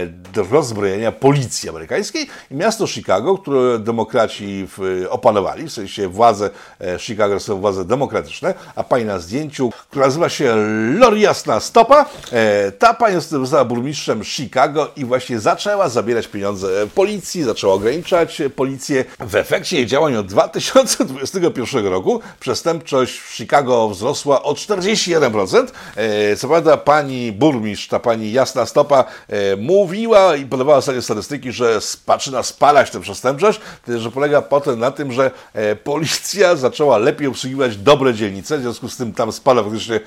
rozbrojenia 0.50 1.12
policji 1.12 1.68
amerykańskiej 1.68 2.26
i 2.50 2.54
miasto 2.54 2.86
Chicago, 2.86 3.38
które 3.38 3.78
demokraci 3.78 4.68
opanowali, 5.10 5.68
w 5.68 5.72
sensie 5.72 6.08
władze 6.08 6.50
e, 6.80 6.98
Chicago 6.98 7.40
są 7.40 7.60
władze 7.60 7.84
demokratyczne, 7.84 8.54
a 8.76 8.84
pani 8.84 9.04
na 9.04 9.18
zdjęciu, 9.18 9.70
która 9.90 10.06
nazywa 10.06 10.28
się 10.28 10.56
Lori 10.98 11.20
Jasna 11.20 11.60
Stopa, 11.60 12.06
e, 12.32 12.72
ta 12.72 12.94
pani 12.94 13.20
została 13.20 13.64
burmistrzem 13.64 14.24
Chicago 14.24 14.90
i 14.96 15.04
właśnie 15.04 15.40
zaczęła 15.40 15.88
zabierać 15.88 16.28
pieniądze 16.28 16.86
policji, 16.94 17.35
zaczęła 17.42 17.74
ograniczać 17.74 18.42
policję. 18.56 19.04
W 19.20 19.34
efekcie 19.34 19.76
jej 19.76 19.86
działań 19.86 20.16
od 20.16 20.26
2021 20.26 21.86
roku 21.86 22.20
przestępczość 22.40 23.18
w 23.18 23.34
Chicago 23.34 23.88
wzrosła 23.88 24.42
o 24.42 24.52
41%. 24.52 25.66
E, 25.96 26.36
co 26.36 26.48
prawda 26.48 26.76
pani 26.76 27.32
burmistrz, 27.32 27.88
ta 27.88 28.00
pani 28.00 28.32
Jasna 28.32 28.66
Stopa 28.66 29.04
e, 29.28 29.56
mówiła 29.56 30.36
i 30.36 30.46
podawała 30.46 30.80
sobie 30.80 31.02
statystyki, 31.02 31.52
że 31.52 31.80
zaczyna 32.06 32.42
spalać 32.42 32.90
tę 32.90 33.00
przestępczość, 33.00 33.60
że 33.88 34.10
polega 34.10 34.42
potem 34.42 34.78
na 34.78 34.90
tym, 34.90 35.12
że 35.12 35.30
e, 35.54 35.76
policja 35.76 36.56
zaczęła 36.56 36.98
lepiej 36.98 37.28
obsługiwać 37.28 37.76
dobre 37.76 38.14
dzielnice, 38.14 38.58
w 38.58 38.60
związku 38.60 38.88
z 38.88 38.96
tym 38.96 39.12
tam 39.12 39.32
spada 39.32 39.62
faktycznie 39.62 40.00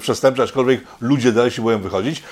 przestępczość, 0.00 0.50
aczkolwiek 0.50 0.80
ludzie 1.00 1.32
dalej 1.32 1.50
się 1.50 1.62
boją 1.62 1.82
wychodzić. 1.82 2.22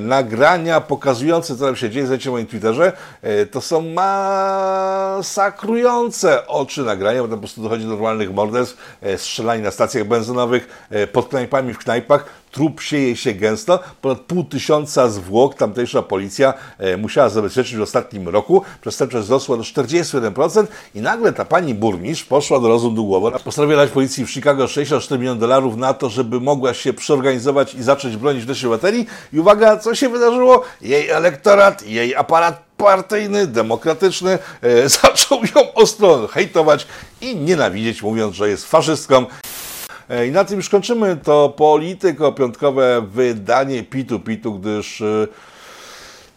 Nagrania 0.00 0.80
pokazujące, 0.80 1.56
co 1.56 1.64
tam 1.64 1.76
się 1.76 1.90
dzieje, 1.90 2.06
znajdziecie 2.06 2.30
na 2.30 2.32
moim 2.32 2.46
Twitterze, 2.46 2.92
to 3.50 3.59
są 3.60 3.80
masakrujące 5.20 6.46
oczy 6.46 6.82
nagrania, 6.82 7.22
bo 7.22 7.28
tam 7.28 7.36
po 7.36 7.40
prostu 7.40 7.62
dochodzi 7.62 7.84
do 7.84 7.90
normalnych 7.90 8.34
morderstw, 8.34 8.96
e, 9.02 9.18
strzelanie 9.18 9.62
na 9.62 9.70
stacjach 9.70 10.04
benzynowych, 10.04 10.86
e, 10.90 11.06
pod 11.06 11.28
knajpami 11.28 11.74
w 11.74 11.78
knajpach, 11.78 12.40
trup 12.50 12.80
sieje 12.80 13.16
się 13.16 13.32
gęsto, 13.32 13.80
ponad 14.00 14.20
pół 14.20 14.44
tysiąca 14.44 15.08
zwłok 15.08 15.54
tamtejsza 15.54 16.02
policja 16.02 16.54
e, 16.78 16.96
musiała 16.96 17.28
zabezpieczyć 17.28 17.76
w 17.76 17.82
ostatnim 17.82 18.28
roku, 18.28 18.62
przestępczość 18.80 19.24
wzrosła 19.24 19.56
do 19.56 19.62
41% 19.62 20.66
i 20.94 21.00
nagle 21.00 21.32
ta 21.32 21.44
pani 21.44 21.74
burmistrz 21.74 22.24
poszła 22.24 22.60
do 22.60 22.68
rozumu 22.68 23.04
głowy, 23.04 23.38
postanowiła 23.44 23.82
dać 23.82 23.90
policji 23.90 24.26
w 24.26 24.30
Chicago 24.30 24.68
64 24.68 25.18
miliony 25.18 25.40
dolarów 25.40 25.76
na 25.76 25.94
to, 25.94 26.08
żeby 26.08 26.40
mogła 26.40 26.74
się 26.74 26.92
przeorganizować 26.92 27.74
i 27.74 27.82
zacząć 27.82 28.16
bronić 28.16 28.46
naszej 28.46 28.70
baterii. 28.70 29.06
I 29.32 29.40
uwaga, 29.40 29.76
co 29.76 29.94
się 29.94 30.08
wydarzyło? 30.08 30.62
Jej 30.80 31.10
elektorat, 31.10 31.86
jej 31.86 32.14
aparat 32.16 32.69
partyjny, 32.80 33.46
demokratyczny, 33.46 34.38
e, 34.62 34.88
zaczął 34.98 35.38
ją 35.38 35.74
ostro 35.74 36.26
hejtować 36.26 36.86
i 37.20 37.36
nienawidzieć, 37.36 38.02
mówiąc, 38.02 38.34
że 38.34 38.48
jest 38.48 38.66
faszystką. 38.66 39.26
E, 40.08 40.26
I 40.26 40.30
na 40.30 40.44
tym 40.44 40.56
już 40.56 40.68
kończymy 40.68 41.16
to 41.16 41.54
polityko-piątkowe 41.56 43.06
wydanie 43.06 43.82
Pitu 43.82 44.20
Pitu, 44.20 44.58
gdyż 44.58 45.00
e, 45.00 45.26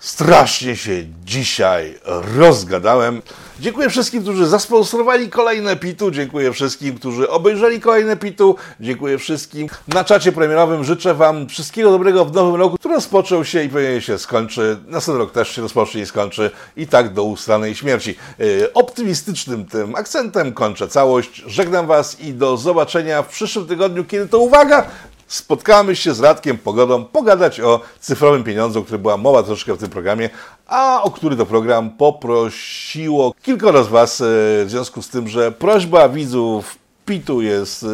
strasznie 0.04 0.76
się 0.76 1.06
dzisiaj 1.26 2.00
rozgadałem. 2.38 3.22
Dziękuję 3.60 3.90
wszystkim, 3.90 4.22
którzy 4.22 4.48
zasponsorowali 4.48 5.30
kolejne 5.30 5.76
Pitu. 5.76 6.12
Dziękuję 6.12 6.54
wszystkim, 6.54 6.96
którzy 6.96 7.30
obejrzeli 7.30 7.80
kolejne 7.80 8.18
Pitu. 8.18 8.56
Dziękuję 8.80 9.18
wszystkim. 9.18 9.68
Na 9.88 10.04
czacie 10.04 10.32
premierowym 10.32 10.84
życzę 10.84 11.14
Wam 11.14 11.48
wszystkiego 11.48 11.92
dobrego 11.92 12.26
w 12.26 12.34
nowym 12.34 12.56
roku, 12.56 12.78
który 12.78 12.94
rozpoczął 12.96 13.46
się 13.46 13.64
i 13.64 13.70
pewnie 13.70 14.02
się 14.02 14.18
skończy. 14.18 14.78
Następny 14.88 15.20
rok 15.20 15.32
też 15.32 15.56
się 15.56 15.62
rozpocznie 15.62 16.02
i 16.02 16.06
skończy. 16.06 16.52
I 16.78 16.88
tak 16.88 17.14
do 17.14 17.24
ustanej 17.24 17.76
śmierci. 17.76 18.16
Yy, 18.40 18.74
optymistycznym 18.74 19.66
tym 19.66 19.96
akcentem 19.96 20.54
kończę 20.54 20.88
całość. 20.88 21.44
Żegnam 21.48 21.88
Was 21.88 22.20
i 22.20 22.34
do 22.34 22.58
zobaczenia 22.58 23.22
w 23.22 23.28
przyszłym 23.28 23.68
tygodniu, 23.68 24.06
kiedy 24.06 24.28
to 24.28 24.40
uwaga! 24.40 24.88
Spotkamy 25.28 25.96
się 25.96 26.14
z 26.14 26.20
Radkiem 26.20 26.58
Pogodą 26.58 27.06
pogadać 27.06 27.60
o 27.60 27.82
cyfrowym 28.00 28.44
pieniądzu, 28.44 28.80
o 28.80 28.84
którym 28.84 29.02
była 29.02 29.18
mowa 29.18 29.44
troszkę 29.44 29.74
w 29.74 29.78
tym 29.78 29.90
programie, 29.90 30.30
a 30.68 31.04
o 31.04 31.12
który 31.12 31.36
to 31.36 31.46
program 31.46 31.90
poprosiło 31.90 33.34
kilkoro 33.44 33.84
z 33.84 33.88
Was 33.88 34.22
e, 34.22 34.26
w 34.66 34.68
związku 34.68 35.02
z 35.02 35.10
tym, 35.10 35.28
że 35.28 35.52
prośba 35.52 36.10
widzów 36.10 36.76
PIT-u 37.06 37.42
jest 37.42 37.84
e, 37.84 37.88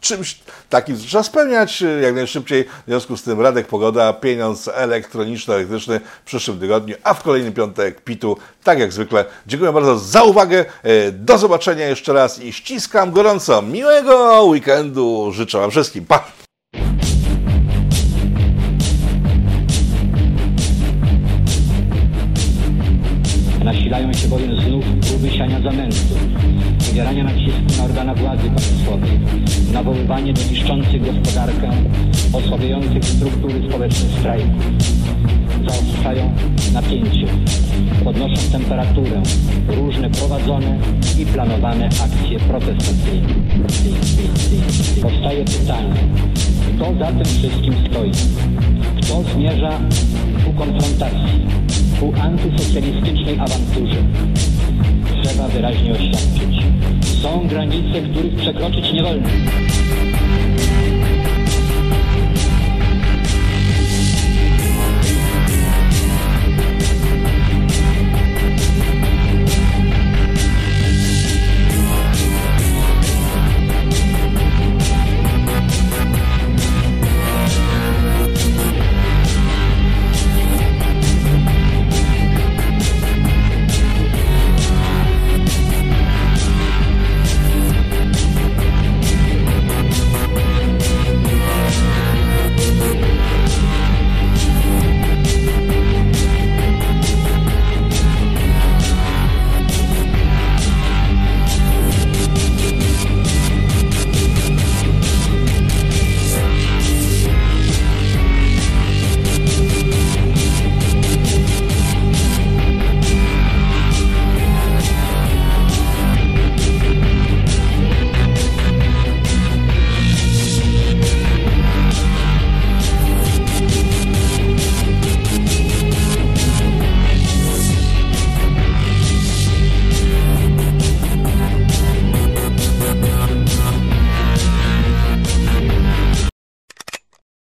czymś 0.00 0.38
takim 0.68 0.98
trzeba 0.98 1.22
spełniać 1.22 1.82
e, 1.82 1.86
jak 1.86 2.14
najszybciej. 2.14 2.64
W 2.64 2.88
związku 2.88 3.16
z 3.16 3.22
tym 3.22 3.40
Radek 3.40 3.66
Pogoda, 3.66 4.12
pieniądz 4.12 4.68
elektroniczno-elektryczny 4.68 6.00
w 6.00 6.26
przyszłym 6.26 6.60
tygodniu, 6.60 6.96
a 7.02 7.14
w 7.14 7.22
kolejny 7.22 7.52
piątek 7.52 8.00
PIT-u, 8.00 8.36
tak 8.64 8.78
jak 8.78 8.92
zwykle. 8.92 9.24
Dziękuję 9.46 9.72
bardzo 9.72 9.98
za 9.98 10.22
uwagę. 10.22 10.64
Do 11.12 11.38
zobaczenia 11.38 11.86
jeszcze 11.86 12.12
raz 12.12 12.42
i 12.42 12.52
ściskam 12.52 13.10
gorąco. 13.10 13.62
Miłego 13.62 14.44
weekendu 14.44 15.32
życzę 15.32 15.58
Wam 15.58 15.70
wszystkim. 15.70 16.06
Pa! 16.06 16.24
Nasilają 23.64 24.12
się 24.12 24.28
bowiem 24.28 24.60
znów 24.60 24.84
próby 25.08 25.30
siania 25.30 25.60
wywierania 26.96 27.24
nacisku 27.24 27.78
na 27.78 27.84
organa 27.84 28.14
władzy 28.14 28.50
państwowej, 28.50 29.10
nawoływanie 29.72 30.32
do 30.32 30.40
niszczących 30.50 31.04
gospodarkę, 31.04 31.70
osłabiających 32.32 33.04
struktury 33.04 33.54
społeczne 33.68 34.08
strajku. 34.20 34.58
Zaostrzają 35.66 36.32
napięcie, 36.72 37.26
podnoszą 38.04 38.34
temperaturę 38.52 39.22
różne 39.68 40.10
prowadzone 40.10 40.78
i 41.18 41.26
planowane 41.26 41.86
akcje 41.86 42.38
protestacyjne. 42.38 43.34
Powstaje 45.02 45.44
pytanie, 45.44 45.94
kto 46.76 46.94
za 46.98 47.06
tym 47.06 47.24
wszystkim 47.24 47.74
stoi? 47.90 48.10
Kto 49.02 49.22
zmierza 49.34 49.80
ku 50.44 50.52
konfrontacji, 50.52 51.46
ku 52.00 52.12
antysocjalistycznej 52.20 53.38
awanturze? 53.38 54.02
trzeba 55.26 55.48
wyraźnie 55.48 55.92
oświadczyć. 55.92 56.56
Są 57.22 57.48
granice, 57.48 58.00
których 58.00 58.34
przekroczyć 58.34 58.92
nie 58.92 59.02
wolno. 59.02 59.28